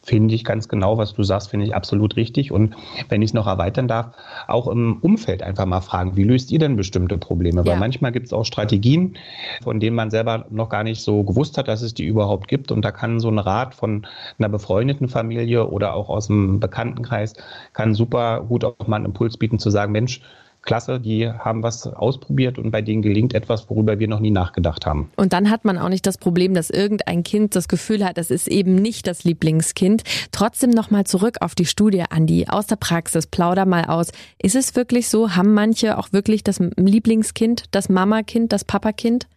Finde 0.07 0.35
ich 0.35 0.45
ganz 0.45 0.69
genau, 0.69 0.97
was 0.97 1.13
du 1.13 1.23
sagst, 1.23 1.49
finde 1.49 1.65
ich 1.65 1.75
absolut 1.75 2.15
richtig. 2.15 2.53
Und 2.53 2.75
wenn 3.09 3.21
ich 3.21 3.31
es 3.31 3.33
noch 3.33 3.45
erweitern 3.45 3.89
darf, 3.89 4.15
auch 4.47 4.67
im 4.67 4.99
Umfeld 5.01 5.43
einfach 5.43 5.65
mal 5.65 5.81
fragen, 5.81 6.15
wie 6.15 6.23
löst 6.23 6.49
ihr 6.49 6.59
denn 6.59 6.77
bestimmte 6.77 7.17
Probleme? 7.17 7.61
Ja. 7.61 7.73
Weil 7.73 7.77
manchmal 7.77 8.13
gibt 8.13 8.27
es 8.27 8.31
auch 8.33 8.45
Strategien, 8.45 9.17
von 9.61 9.81
denen 9.81 9.97
man 9.97 10.09
selber 10.09 10.45
noch 10.49 10.69
gar 10.69 10.85
nicht 10.85 11.01
so 11.01 11.23
gewusst 11.23 11.57
hat, 11.57 11.67
dass 11.67 11.81
es 11.81 11.93
die 11.93 12.05
überhaupt 12.05 12.47
gibt. 12.47 12.71
Und 12.71 12.83
da 12.85 12.91
kann 12.91 13.19
so 13.19 13.27
ein 13.27 13.37
Rat 13.37 13.75
von 13.75 14.07
einer 14.39 14.47
befreundeten 14.47 15.09
Familie 15.09 15.67
oder 15.67 15.93
auch 15.93 16.07
aus 16.07 16.27
dem 16.27 16.61
Bekanntenkreis, 16.61 17.33
kann 17.73 17.93
super 17.93 18.45
gut 18.47 18.63
auch 18.63 18.87
mal 18.87 18.95
einen 18.95 19.07
Impuls 19.07 19.35
bieten 19.35 19.59
zu 19.59 19.69
sagen, 19.69 19.91
Mensch, 19.91 20.21
klasse, 20.67 21.00
die 21.00 21.27
haben 21.27 21.63
was 21.63 21.88
ausprobiert 21.88 22.59
und 22.59 22.69
bei 22.69 22.83
denen 22.83 23.01
gelingt 23.01 23.33
etwas, 23.33 23.67
worüber 23.69 23.97
wir 23.97 24.07
noch 24.07 24.19
nie 24.19 24.29
nachgedacht 24.29 24.86
haben. 24.86 25.09
Und 25.15 25.33
dann 25.33 25.50
hat 25.50 25.65
man 25.65 25.79
auch 25.79 25.89
nicht 25.89 26.05
das 26.05 26.19
Problem, 26.19 26.53
dass 26.53 26.69
irgendein 26.69 27.24
Kind 27.24 27.55
das 27.55 27.67
Gefühl 27.67 28.05
hat, 28.05 28.19
es 28.19 28.29
ist 28.29 28.47
eben 28.47 28.75
nicht 28.75 29.07
das 29.07 29.24
Lieblingskind. 29.24 30.03
Trotzdem 30.31 30.69
nochmal 30.69 31.05
zurück 31.05 31.38
auf 31.41 31.55
die 31.55 31.65
Studie, 31.65 32.03
Andi, 32.07 32.45
aus 32.47 32.67
der 32.67 32.75
Praxis, 32.75 33.25
plauder 33.25 33.65
mal 33.65 33.86
aus. 33.86 34.12
Ist 34.39 34.55
es 34.55 34.75
wirklich 34.75 35.09
so, 35.09 35.36
haben 35.36 35.53
manche 35.55 35.97
auch 35.97 36.13
wirklich 36.13 36.43
das 36.43 36.59
Lieblingskind, 36.59 37.65
das 37.71 37.89
Mamakind, 37.89 38.51
das 38.51 38.63
Papakind? 38.63 39.27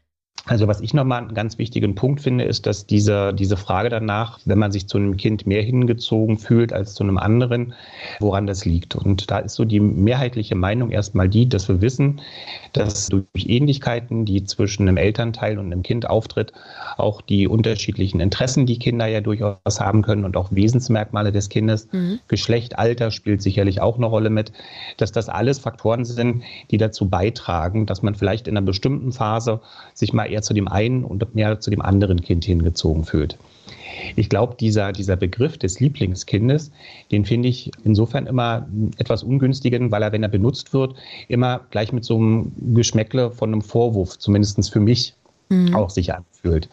Also 0.46 0.66
was 0.66 0.80
ich 0.80 0.94
nochmal 0.94 1.22
einen 1.22 1.34
ganz 1.34 1.58
wichtigen 1.58 1.94
Punkt 1.94 2.22
finde, 2.22 2.44
ist, 2.44 2.66
dass 2.66 2.86
diese, 2.86 3.34
diese 3.34 3.56
Frage 3.56 3.90
danach, 3.90 4.40
wenn 4.46 4.58
man 4.58 4.72
sich 4.72 4.88
zu 4.88 4.96
einem 4.96 5.16
Kind 5.16 5.46
mehr 5.46 5.62
hingezogen 5.62 6.38
fühlt 6.38 6.72
als 6.72 6.94
zu 6.94 7.04
einem 7.04 7.18
anderen, 7.18 7.74
woran 8.20 8.46
das 8.46 8.64
liegt. 8.64 8.96
Und 8.96 9.30
da 9.30 9.38
ist 9.38 9.54
so 9.54 9.64
die 9.64 9.80
mehrheitliche 9.80 10.54
Meinung 10.54 10.90
erstmal 10.90 11.28
die, 11.28 11.48
dass 11.48 11.68
wir 11.68 11.82
wissen, 11.82 12.20
dass 12.72 13.08
durch 13.08 13.24
Ähnlichkeiten, 13.34 14.24
die 14.24 14.44
zwischen 14.44 14.88
einem 14.88 14.96
Elternteil 14.96 15.58
und 15.58 15.66
einem 15.66 15.82
Kind 15.82 16.08
auftritt, 16.08 16.52
auch 16.96 17.20
die 17.20 17.46
unterschiedlichen 17.46 18.20
Interessen, 18.20 18.66
die 18.66 18.78
Kinder 18.78 19.06
ja 19.06 19.20
durchaus 19.20 19.78
haben 19.78 20.02
können 20.02 20.24
und 20.24 20.36
auch 20.36 20.50
Wesensmerkmale 20.52 21.32
des 21.32 21.48
Kindes, 21.50 21.88
mhm. 21.92 22.18
Geschlecht, 22.28 22.78
Alter 22.78 23.10
spielt 23.10 23.42
sicherlich 23.42 23.80
auch 23.80 23.98
eine 23.98 24.06
Rolle 24.06 24.30
mit, 24.30 24.52
dass 24.96 25.12
das 25.12 25.28
alles 25.28 25.58
Faktoren 25.58 26.04
sind, 26.04 26.42
die 26.70 26.78
dazu 26.78 27.08
beitragen, 27.08 27.86
dass 27.86 28.02
man 28.02 28.14
vielleicht 28.14 28.48
in 28.48 28.56
einer 28.56 28.64
bestimmten 28.64 29.12
Phase 29.12 29.60
sich 29.94 30.12
mal 30.12 30.30
eher 30.30 30.39
zu 30.42 30.54
dem 30.54 30.68
einen 30.68 31.04
und 31.04 31.34
mehr 31.34 31.60
zu 31.60 31.70
dem 31.70 31.82
anderen 31.82 32.20
Kind 32.20 32.44
hingezogen 32.44 33.04
fühlt. 33.04 33.36
Ich 34.16 34.28
glaube, 34.28 34.56
dieser, 34.58 34.92
dieser 34.92 35.16
Begriff 35.16 35.58
des 35.58 35.80
Lieblingskindes, 35.80 36.70
den 37.10 37.24
finde 37.24 37.48
ich 37.48 37.70
insofern 37.84 38.26
immer 38.26 38.66
etwas 38.98 39.22
ungünstigen, 39.22 39.90
weil 39.90 40.02
er, 40.02 40.12
wenn 40.12 40.22
er 40.22 40.28
benutzt 40.28 40.72
wird, 40.72 40.94
immer 41.28 41.60
gleich 41.70 41.92
mit 41.92 42.04
so 42.04 42.16
einem 42.16 42.52
Geschmäckle 42.74 43.30
von 43.30 43.52
einem 43.52 43.62
Vorwurf, 43.62 44.18
zumindest 44.18 44.72
für 44.72 44.80
mich, 44.80 45.14
mhm. 45.50 45.74
auch 45.74 45.90
sich 45.90 46.14
anfühlt. 46.14 46.70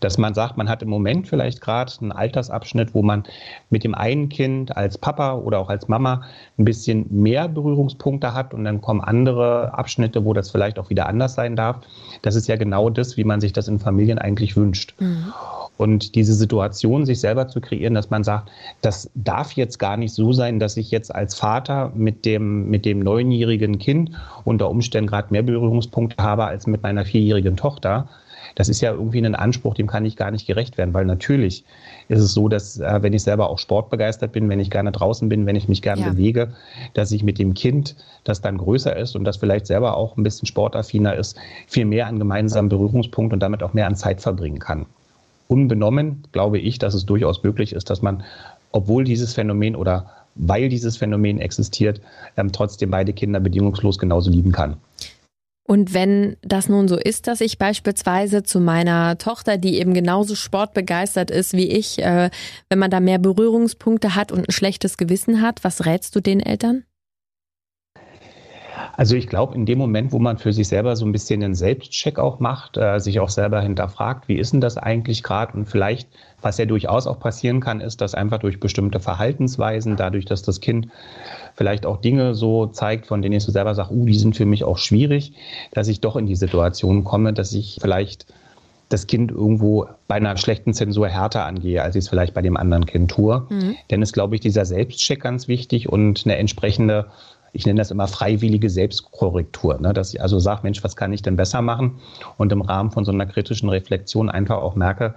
Dass 0.00 0.18
man 0.18 0.34
sagt, 0.34 0.56
man 0.56 0.68
hat 0.68 0.82
im 0.82 0.88
Moment 0.88 1.28
vielleicht 1.28 1.60
gerade 1.60 1.92
einen 2.00 2.10
Altersabschnitt, 2.10 2.94
wo 2.94 3.02
man 3.02 3.22
mit 3.70 3.84
dem 3.84 3.94
einen 3.94 4.28
Kind 4.28 4.76
als 4.76 4.98
Papa 4.98 5.34
oder 5.34 5.60
auch 5.60 5.68
als 5.68 5.86
Mama 5.86 6.22
ein 6.58 6.64
bisschen 6.64 7.06
mehr 7.10 7.48
Berührungspunkte 7.48 8.34
hat 8.34 8.52
und 8.52 8.64
dann 8.64 8.80
kommen 8.80 9.00
andere 9.00 9.74
Abschnitte, 9.74 10.24
wo 10.24 10.32
das 10.32 10.50
vielleicht 10.50 10.78
auch 10.78 10.90
wieder 10.90 11.06
anders 11.06 11.34
sein 11.34 11.54
darf. 11.54 11.80
Das 12.22 12.34
ist 12.34 12.48
ja 12.48 12.56
genau 12.56 12.90
das, 12.90 13.16
wie 13.16 13.24
man 13.24 13.40
sich 13.40 13.52
das 13.52 13.68
in 13.68 13.78
Familien 13.78 14.18
eigentlich 14.18 14.56
wünscht. 14.56 14.94
Mhm. 14.98 15.32
Und 15.76 16.14
diese 16.14 16.34
Situation 16.34 17.04
sich 17.04 17.20
selber 17.20 17.48
zu 17.48 17.60
kreieren, 17.60 17.94
dass 17.94 18.10
man 18.10 18.22
sagt, 18.22 18.50
das 18.80 19.10
darf 19.14 19.52
jetzt 19.52 19.78
gar 19.78 19.96
nicht 19.96 20.14
so 20.14 20.32
sein, 20.32 20.60
dass 20.60 20.76
ich 20.76 20.90
jetzt 20.90 21.12
als 21.12 21.34
Vater 21.34 21.90
mit 21.96 22.24
dem, 22.24 22.70
mit 22.70 22.84
dem 22.84 23.00
neunjährigen 23.00 23.78
Kind 23.78 24.12
unter 24.44 24.70
Umständen 24.70 25.10
gerade 25.10 25.28
mehr 25.30 25.42
Berührungspunkte 25.42 26.22
habe 26.22 26.44
als 26.44 26.68
mit 26.68 26.82
meiner 26.82 27.04
vierjährigen 27.04 27.56
Tochter. 27.56 28.08
Das 28.54 28.68
ist 28.68 28.80
ja 28.82 28.92
irgendwie 28.92 29.18
ein 29.18 29.34
Anspruch, 29.34 29.74
dem 29.74 29.88
kann 29.88 30.04
ich 30.04 30.14
gar 30.14 30.30
nicht 30.30 30.46
gerecht 30.46 30.78
werden, 30.78 30.94
weil 30.94 31.06
natürlich 31.06 31.64
ist 32.08 32.20
es 32.20 32.34
so, 32.34 32.48
dass 32.48 32.78
äh, 32.78 33.02
wenn 33.02 33.12
ich 33.12 33.24
selber 33.24 33.50
auch 33.50 33.58
sportbegeistert 33.58 34.30
bin, 34.30 34.48
wenn 34.48 34.60
ich 34.60 34.70
gerne 34.70 34.92
draußen 34.92 35.28
bin, 35.28 35.44
wenn 35.46 35.56
ich 35.56 35.68
mich 35.68 35.82
gerne 35.82 36.02
ja. 36.02 36.10
bewege, 36.10 36.52
dass 36.92 37.10
ich 37.10 37.24
mit 37.24 37.40
dem 37.40 37.54
Kind, 37.54 37.96
das 38.22 38.40
dann 38.40 38.58
größer 38.58 38.94
ist 38.94 39.16
und 39.16 39.24
das 39.24 39.38
vielleicht 39.38 39.66
selber 39.66 39.96
auch 39.96 40.16
ein 40.16 40.22
bisschen 40.22 40.46
sportaffiner 40.46 41.16
ist, 41.16 41.36
viel 41.66 41.84
mehr 41.84 42.06
an 42.06 42.20
gemeinsamen 42.20 42.68
Berührungspunkt 42.68 43.32
und 43.32 43.40
damit 43.40 43.64
auch 43.64 43.72
mehr 43.72 43.88
an 43.88 43.96
Zeit 43.96 44.20
verbringen 44.20 44.60
kann 44.60 44.86
unbenommen 45.48 46.24
glaube 46.32 46.58
ich, 46.58 46.78
dass 46.78 46.94
es 46.94 47.06
durchaus 47.06 47.42
möglich 47.42 47.72
ist, 47.72 47.90
dass 47.90 48.02
man, 48.02 48.22
obwohl 48.72 49.04
dieses 49.04 49.34
Phänomen 49.34 49.76
oder 49.76 50.10
weil 50.34 50.68
dieses 50.68 50.96
Phänomen 50.96 51.38
existiert, 51.38 52.00
ähm, 52.36 52.52
trotzdem 52.52 52.90
beide 52.90 53.12
Kinder 53.12 53.40
bedingungslos 53.40 53.98
genauso 53.98 54.30
lieben 54.30 54.52
kann. 54.52 54.76
Und 55.66 55.94
wenn 55.94 56.36
das 56.42 56.68
nun 56.68 56.88
so 56.88 56.96
ist, 56.96 57.26
dass 57.26 57.40
ich 57.40 57.58
beispielsweise 57.58 58.42
zu 58.42 58.60
meiner 58.60 59.16
Tochter, 59.16 59.56
die 59.56 59.78
eben 59.78 59.94
genauso 59.94 60.34
sportbegeistert 60.34 61.30
ist 61.30 61.54
wie 61.54 61.70
ich, 61.70 61.98
äh, 62.00 62.28
wenn 62.68 62.78
man 62.78 62.90
da 62.90 63.00
mehr 63.00 63.18
Berührungspunkte 63.18 64.14
hat 64.14 64.30
und 64.30 64.48
ein 64.48 64.52
schlechtes 64.52 64.98
Gewissen 64.98 65.40
hat, 65.40 65.64
was 65.64 65.86
rätst 65.86 66.14
du 66.16 66.20
den 66.20 66.40
Eltern? 66.40 66.84
Also 68.96 69.16
ich 69.16 69.26
glaube, 69.26 69.54
in 69.54 69.66
dem 69.66 69.78
Moment, 69.78 70.12
wo 70.12 70.18
man 70.18 70.38
für 70.38 70.52
sich 70.52 70.68
selber 70.68 70.96
so 70.96 71.04
ein 71.04 71.12
bisschen 71.12 71.42
einen 71.42 71.54
Selbstcheck 71.54 72.18
auch 72.18 72.40
macht, 72.40 72.76
äh, 72.76 72.98
sich 73.00 73.20
auch 73.20 73.28
selber 73.28 73.60
hinterfragt, 73.60 74.28
wie 74.28 74.36
ist 74.36 74.52
denn 74.52 74.60
das 74.60 74.76
eigentlich 74.76 75.22
gerade 75.22 75.54
und 75.54 75.66
vielleicht, 75.66 76.08
was 76.40 76.58
ja 76.58 76.66
durchaus 76.66 77.06
auch 77.06 77.18
passieren 77.18 77.60
kann, 77.60 77.80
ist, 77.80 78.00
dass 78.00 78.14
einfach 78.14 78.38
durch 78.38 78.60
bestimmte 78.60 79.00
Verhaltensweisen, 79.00 79.96
dadurch, 79.96 80.24
dass 80.24 80.42
das 80.42 80.60
Kind 80.60 80.88
vielleicht 81.54 81.86
auch 81.86 82.00
Dinge 82.00 82.34
so 82.34 82.66
zeigt, 82.66 83.06
von 83.06 83.22
denen 83.22 83.36
ich 83.36 83.44
so 83.44 83.52
selber 83.52 83.74
sage, 83.74 83.92
uh, 83.92 84.06
die 84.06 84.14
sind 84.14 84.36
für 84.36 84.46
mich 84.46 84.64
auch 84.64 84.78
schwierig, 84.78 85.32
dass 85.72 85.88
ich 85.88 86.00
doch 86.00 86.16
in 86.16 86.26
die 86.26 86.36
Situation 86.36 87.04
komme, 87.04 87.32
dass 87.32 87.52
ich 87.52 87.78
vielleicht 87.80 88.26
das 88.88 89.06
Kind 89.06 89.30
irgendwo 89.30 89.86
bei 90.06 90.16
einer 90.16 90.36
schlechten 90.36 90.74
Zensur 90.74 91.08
härter 91.08 91.46
angehe, 91.46 91.82
als 91.82 91.96
ich 91.96 92.04
es 92.04 92.08
vielleicht 92.08 92.34
bei 92.34 92.42
dem 92.42 92.56
anderen 92.56 92.86
Kind 92.86 93.10
tue. 93.10 93.46
Mhm. 93.48 93.76
Denn 93.90 94.02
ist, 94.02 94.12
glaube 94.12 94.34
ich, 94.34 94.40
dieser 94.40 94.64
Selbstcheck 94.64 95.20
ganz 95.20 95.48
wichtig 95.48 95.88
und 95.88 96.22
eine 96.24 96.36
entsprechende 96.36 97.06
ich 97.54 97.64
nenne 97.64 97.78
das 97.78 97.90
immer 97.90 98.08
freiwillige 98.08 98.68
Selbstkorrektur, 98.68 99.80
ne? 99.80 99.94
dass 99.94 100.12
ich 100.12 100.20
also 100.20 100.40
sage, 100.40 100.60
Mensch, 100.64 100.82
was 100.82 100.96
kann 100.96 101.12
ich 101.12 101.22
denn 101.22 101.36
besser 101.36 101.62
machen? 101.62 102.00
Und 102.36 102.52
im 102.52 102.60
Rahmen 102.60 102.90
von 102.90 103.04
so 103.04 103.12
einer 103.12 103.26
kritischen 103.26 103.68
Reflexion 103.68 104.28
einfach 104.28 104.58
auch 104.58 104.74
merke, 104.74 105.14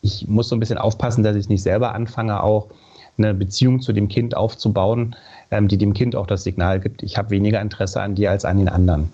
ich 0.00 0.28
muss 0.28 0.48
so 0.48 0.56
ein 0.56 0.60
bisschen 0.60 0.78
aufpassen, 0.78 1.24
dass 1.24 1.36
ich 1.36 1.48
nicht 1.48 1.62
selber 1.62 1.94
anfange, 1.94 2.42
auch 2.42 2.68
eine 3.18 3.34
Beziehung 3.34 3.80
zu 3.80 3.92
dem 3.92 4.08
Kind 4.08 4.36
aufzubauen, 4.36 5.16
ähm, 5.50 5.66
die 5.66 5.76
dem 5.76 5.94
Kind 5.94 6.14
auch 6.14 6.28
das 6.28 6.44
Signal 6.44 6.78
gibt, 6.78 7.02
ich 7.02 7.18
habe 7.18 7.30
weniger 7.30 7.60
Interesse 7.60 8.00
an 8.00 8.14
dir 8.14 8.30
als 8.30 8.44
an 8.44 8.58
den 8.58 8.68
anderen. 8.68 9.12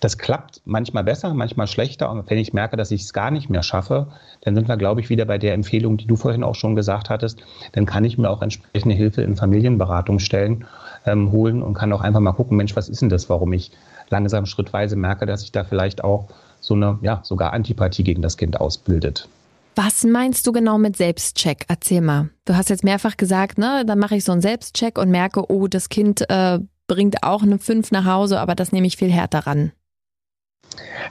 Das 0.00 0.16
klappt 0.16 0.62
manchmal 0.64 1.04
besser, 1.04 1.34
manchmal 1.34 1.66
schlechter. 1.66 2.10
Und 2.10 2.30
wenn 2.30 2.38
ich 2.38 2.54
merke, 2.54 2.78
dass 2.78 2.90
ich 2.90 3.02
es 3.02 3.12
gar 3.12 3.30
nicht 3.30 3.50
mehr 3.50 3.62
schaffe, 3.62 4.06
dann 4.40 4.54
sind 4.54 4.66
wir, 4.66 4.78
glaube 4.78 5.02
ich, 5.02 5.10
wieder 5.10 5.26
bei 5.26 5.36
der 5.36 5.52
Empfehlung, 5.52 5.98
die 5.98 6.06
du 6.06 6.16
vorhin 6.16 6.42
auch 6.42 6.54
schon 6.54 6.74
gesagt 6.74 7.10
hattest. 7.10 7.42
Dann 7.72 7.84
kann 7.84 8.04
ich 8.04 8.16
mir 8.16 8.30
auch 8.30 8.40
entsprechende 8.40 8.94
Hilfe 8.94 9.20
in 9.20 9.36
Familienberatung 9.36 10.18
stellen, 10.18 10.64
ähm, 11.06 11.32
holen 11.32 11.62
und 11.62 11.74
kann 11.74 11.92
auch 11.92 12.00
einfach 12.00 12.20
mal 12.20 12.32
gucken, 12.32 12.56
Mensch, 12.56 12.76
was 12.76 12.88
ist 12.88 13.02
denn 13.02 13.08
das, 13.08 13.28
warum 13.28 13.52
ich 13.52 13.72
langsam 14.08 14.46
schrittweise 14.46 14.96
merke, 14.96 15.26
dass 15.26 15.42
ich 15.42 15.52
da 15.52 15.64
vielleicht 15.64 16.04
auch 16.04 16.28
so 16.60 16.74
eine, 16.74 16.98
ja, 17.02 17.20
sogar 17.22 17.52
Antipathie 17.52 18.04
gegen 18.04 18.22
das 18.22 18.36
Kind 18.36 18.60
ausbildet. 18.60 19.28
Was 19.76 20.04
meinst 20.04 20.46
du 20.46 20.52
genau 20.52 20.78
mit 20.78 20.96
Selbstcheck? 20.96 21.64
Erzähl 21.68 22.00
mal. 22.00 22.30
Du 22.44 22.54
hast 22.54 22.70
jetzt 22.70 22.84
mehrfach 22.84 23.16
gesagt, 23.16 23.56
ne, 23.56 23.84
dann 23.86 23.98
mache 23.98 24.16
ich 24.16 24.24
so 24.24 24.32
einen 24.32 24.42
Selbstcheck 24.42 24.98
und 24.98 25.10
merke, 25.10 25.50
oh, 25.50 25.68
das 25.68 25.88
Kind 25.88 26.28
äh, 26.28 26.58
bringt 26.86 27.22
auch 27.22 27.42
eine 27.42 27.58
5 27.58 27.92
nach 27.92 28.04
Hause, 28.04 28.40
aber 28.40 28.54
das 28.54 28.72
nehme 28.72 28.86
ich 28.86 28.96
viel 28.96 29.12
härter 29.12 29.46
ran. 29.46 29.72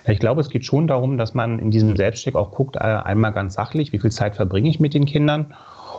Ich 0.06 0.19
glaube, 0.19 0.41
es 0.41 0.49
geht 0.49 0.65
schon 0.65 0.88
darum, 0.88 1.17
dass 1.17 1.34
man 1.34 1.60
in 1.60 1.71
diesem 1.71 1.95
Selbstcheck 1.95 2.36
auch 2.36 2.52
guckt, 2.52 2.75
äh, 2.75 2.80
einmal 2.80 3.34
ganz 3.34 3.56
sachlich, 3.56 3.91
wie 3.91 3.99
viel 3.99 4.12
Zeit 4.12 4.36
verbringe 4.36 4.69
ich 4.69 4.80
mit 4.80 4.93
den 4.93 5.06
Kindern 5.06 5.54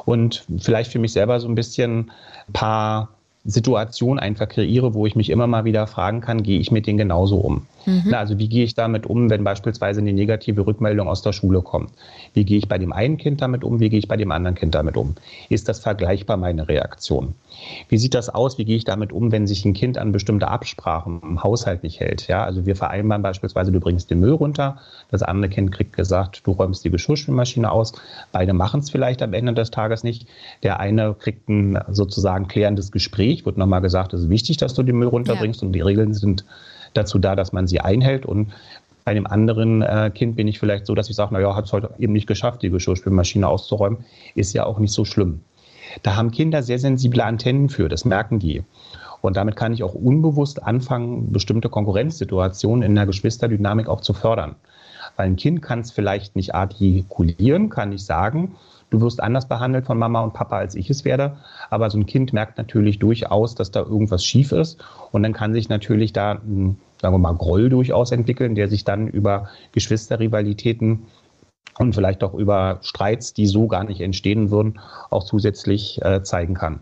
und 0.04 0.46
vielleicht 0.58 0.92
für 0.92 0.98
mich 0.98 1.12
selber 1.12 1.40
so 1.40 1.48
ein 1.48 1.54
bisschen 1.54 2.10
ein 2.48 2.52
paar 2.52 3.19
Situationen 3.44 4.18
einfach 4.18 4.48
kreiere, 4.48 4.92
wo 4.92 5.06
ich 5.06 5.16
mich 5.16 5.30
immer 5.30 5.46
mal 5.46 5.64
wieder 5.64 5.86
fragen 5.86 6.20
kann, 6.20 6.42
gehe 6.42 6.60
ich 6.60 6.70
mit 6.70 6.86
denen 6.86 6.98
genauso 6.98 7.38
um? 7.38 7.66
Mhm. 7.86 8.02
Na, 8.06 8.18
also 8.18 8.38
wie 8.38 8.48
gehe 8.48 8.64
ich 8.64 8.74
damit 8.74 9.06
um, 9.06 9.30
wenn 9.30 9.44
beispielsweise 9.44 10.00
eine 10.00 10.12
negative 10.12 10.66
Rückmeldung 10.66 11.08
aus 11.08 11.22
der 11.22 11.32
Schule 11.32 11.62
kommt? 11.62 11.90
Wie 12.34 12.44
gehe 12.44 12.58
ich 12.58 12.68
bei 12.68 12.78
dem 12.78 12.92
einen 12.92 13.16
Kind 13.16 13.40
damit 13.40 13.64
um? 13.64 13.80
Wie 13.80 13.88
gehe 13.88 13.98
ich 13.98 14.08
bei 14.08 14.16
dem 14.16 14.30
anderen 14.30 14.54
Kind 14.54 14.74
damit 14.74 14.96
um? 14.96 15.14
Ist 15.48 15.68
das 15.68 15.80
vergleichbar 15.80 16.36
meine 16.36 16.68
Reaktion? 16.68 17.34
Wie 17.88 17.98
sieht 17.98 18.14
das 18.14 18.28
aus? 18.28 18.58
Wie 18.58 18.64
gehe 18.64 18.76
ich 18.76 18.84
damit 18.84 19.12
um, 19.12 19.32
wenn 19.32 19.46
sich 19.46 19.64
ein 19.64 19.72
Kind 19.72 19.98
an 19.98 20.12
bestimmte 20.12 20.48
Absprachen 20.48 21.20
im 21.22 21.42
Haushalt 21.42 21.82
nicht 21.82 22.00
hält? 22.00 22.28
Ja, 22.28 22.44
also 22.44 22.66
wir 22.66 22.76
vereinbaren 22.76 23.22
beispielsweise, 23.22 23.72
du 23.72 23.80
bringst 23.80 24.10
den 24.10 24.20
Müll 24.20 24.32
runter, 24.32 24.78
das 25.10 25.22
andere 25.22 25.50
Kind 25.50 25.72
kriegt 25.72 25.94
gesagt, 25.94 26.42
du 26.46 26.52
räumst 26.52 26.84
die 26.84 26.90
Geschirrspülmaschine 26.90 27.70
aus. 27.70 27.92
Beide 28.32 28.52
machen 28.52 28.80
es 28.80 28.90
vielleicht 28.90 29.22
am 29.22 29.32
Ende 29.32 29.54
des 29.54 29.70
Tages 29.70 30.04
nicht. 30.04 30.26
Der 30.62 30.78
eine 30.80 31.14
kriegt 31.14 31.48
ein 31.48 31.78
sozusagen 31.88 32.48
klärendes 32.48 32.92
Gespräch, 32.92 33.29
wird 33.44 33.56
nochmal 33.56 33.80
gesagt, 33.80 34.12
es 34.12 34.22
ist 34.22 34.30
wichtig, 34.30 34.56
dass 34.56 34.74
du 34.74 34.82
den 34.82 34.96
Müll 34.96 35.08
runterbringst 35.08 35.62
ja. 35.62 35.66
und 35.66 35.72
die 35.72 35.80
Regeln 35.80 36.14
sind 36.14 36.44
dazu 36.94 37.18
da, 37.18 37.36
dass 37.36 37.52
man 37.52 37.66
sie 37.66 37.80
einhält. 37.80 38.26
Und 38.26 38.52
bei 39.04 39.14
dem 39.14 39.26
anderen 39.26 39.82
äh, 39.82 40.10
Kind 40.14 40.36
bin 40.36 40.48
ich 40.48 40.58
vielleicht 40.58 40.86
so, 40.86 40.94
dass 40.94 41.08
ich 41.08 41.16
sage, 41.16 41.34
naja, 41.34 41.54
hat 41.54 41.66
es 41.66 41.72
heute 41.72 41.90
eben 41.98 42.12
nicht 42.12 42.26
geschafft, 42.26 42.62
die 42.62 42.70
Geschirrspülmaschine 42.70 43.46
auszuräumen. 43.46 44.04
Ist 44.34 44.52
ja 44.52 44.66
auch 44.66 44.78
nicht 44.78 44.92
so 44.92 45.04
schlimm. 45.04 45.40
Da 46.02 46.16
haben 46.16 46.30
Kinder 46.30 46.62
sehr 46.62 46.78
sensible 46.78 47.24
Antennen 47.24 47.68
für, 47.68 47.88
das 47.88 48.04
merken 48.04 48.38
die. 48.38 48.62
Und 49.20 49.36
damit 49.36 49.56
kann 49.56 49.72
ich 49.72 49.82
auch 49.82 49.94
unbewusst 49.94 50.62
anfangen, 50.62 51.32
bestimmte 51.32 51.68
Konkurrenzsituationen 51.68 52.82
in 52.82 52.94
der 52.94 53.06
Geschwisterdynamik 53.06 53.88
auch 53.88 54.00
zu 54.00 54.14
fördern. 54.14 54.54
Weil 55.16 55.26
ein 55.26 55.36
Kind 55.36 55.62
kann 55.62 55.80
es 55.80 55.90
vielleicht 55.90 56.36
nicht 56.36 56.54
artikulieren, 56.54 57.68
kann 57.68 57.90
nicht 57.90 58.04
sagen, 58.04 58.54
du 58.90 59.00
wirst 59.00 59.22
anders 59.22 59.48
behandelt 59.48 59.86
von 59.86 59.98
Mama 59.98 60.20
und 60.20 60.34
Papa, 60.34 60.58
als 60.58 60.74
ich 60.74 60.90
es 60.90 61.04
werde. 61.04 61.36
Aber 61.70 61.90
so 61.90 61.98
ein 61.98 62.06
Kind 62.06 62.32
merkt 62.32 62.58
natürlich 62.58 62.98
durchaus, 62.98 63.54
dass 63.54 63.70
da 63.70 63.80
irgendwas 63.80 64.24
schief 64.24 64.52
ist. 64.52 64.84
Und 65.12 65.22
dann 65.22 65.32
kann 65.32 65.52
sich 65.52 65.68
natürlich 65.68 66.12
da 66.12 66.40
sagen 67.00 67.14
wir 67.14 67.18
mal, 67.18 67.34
Groll 67.34 67.68
durchaus 67.68 68.12
entwickeln, 68.12 68.54
der 68.54 68.68
sich 68.68 68.84
dann 68.84 69.08
über 69.08 69.48
Geschwisterrivalitäten 69.72 71.06
und 71.78 71.94
vielleicht 71.94 72.22
auch 72.22 72.34
über 72.34 72.78
Streits, 72.82 73.32
die 73.32 73.46
so 73.46 73.66
gar 73.66 73.84
nicht 73.84 74.00
entstehen 74.00 74.50
würden, 74.50 74.80
auch 75.08 75.24
zusätzlich 75.24 76.00
äh, 76.02 76.22
zeigen 76.22 76.54
kann. 76.54 76.80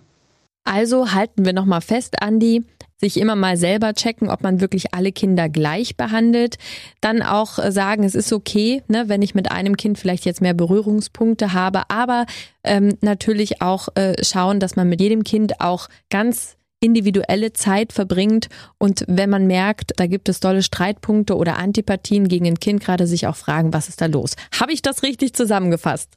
Also 0.64 1.12
halten 1.12 1.44
wir 1.44 1.52
nochmal 1.52 1.80
fest, 1.80 2.20
Andi, 2.20 2.64
sich 3.00 3.18
immer 3.18 3.36
mal 3.36 3.56
selber 3.56 3.94
checken, 3.94 4.28
ob 4.28 4.42
man 4.42 4.60
wirklich 4.60 4.94
alle 4.94 5.12
Kinder 5.12 5.48
gleich 5.48 5.96
behandelt. 5.96 6.58
Dann 7.00 7.22
auch 7.22 7.58
äh, 7.58 7.72
sagen, 7.72 8.04
es 8.04 8.14
ist 8.14 8.32
okay, 8.32 8.82
ne, 8.88 9.08
wenn 9.08 9.22
ich 9.22 9.34
mit 9.34 9.50
einem 9.50 9.76
Kind 9.76 9.98
vielleicht 9.98 10.24
jetzt 10.24 10.40
mehr 10.40 10.54
Berührungspunkte 10.54 11.52
habe, 11.52 11.82
aber 11.88 12.26
ähm, 12.64 12.98
natürlich 13.00 13.62
auch 13.62 13.88
äh, 13.94 14.22
schauen, 14.24 14.60
dass 14.60 14.76
man 14.76 14.88
mit 14.88 15.00
jedem 15.00 15.24
Kind 15.24 15.60
auch 15.60 15.88
ganz 16.10 16.56
individuelle 16.80 17.52
Zeit 17.52 17.92
verbringt 17.92 18.48
und 18.78 19.04
wenn 19.08 19.30
man 19.30 19.46
merkt, 19.46 19.92
da 19.96 20.06
gibt 20.06 20.28
es 20.28 20.38
dolle 20.38 20.62
Streitpunkte 20.62 21.36
oder 21.36 21.58
Antipathien 21.58 22.28
gegen 22.28 22.46
ein 22.46 22.60
Kind, 22.60 22.80
gerade 22.80 23.06
sich 23.06 23.26
auch 23.26 23.36
fragen, 23.36 23.72
was 23.72 23.88
ist 23.88 24.00
da 24.00 24.06
los? 24.06 24.36
Habe 24.60 24.72
ich 24.72 24.82
das 24.82 25.02
richtig 25.02 25.34
zusammengefasst? 25.34 26.12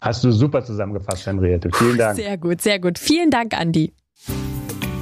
Hast 0.00 0.24
du 0.24 0.30
super 0.30 0.64
zusammengefasst, 0.64 1.26
Henriette. 1.26 1.70
Vielen 1.74 1.98
Dank. 1.98 2.16
Sehr 2.16 2.38
gut, 2.38 2.62
sehr 2.62 2.78
gut. 2.78 2.98
Vielen 2.98 3.30
Dank, 3.30 3.58
Andi. 3.58 3.92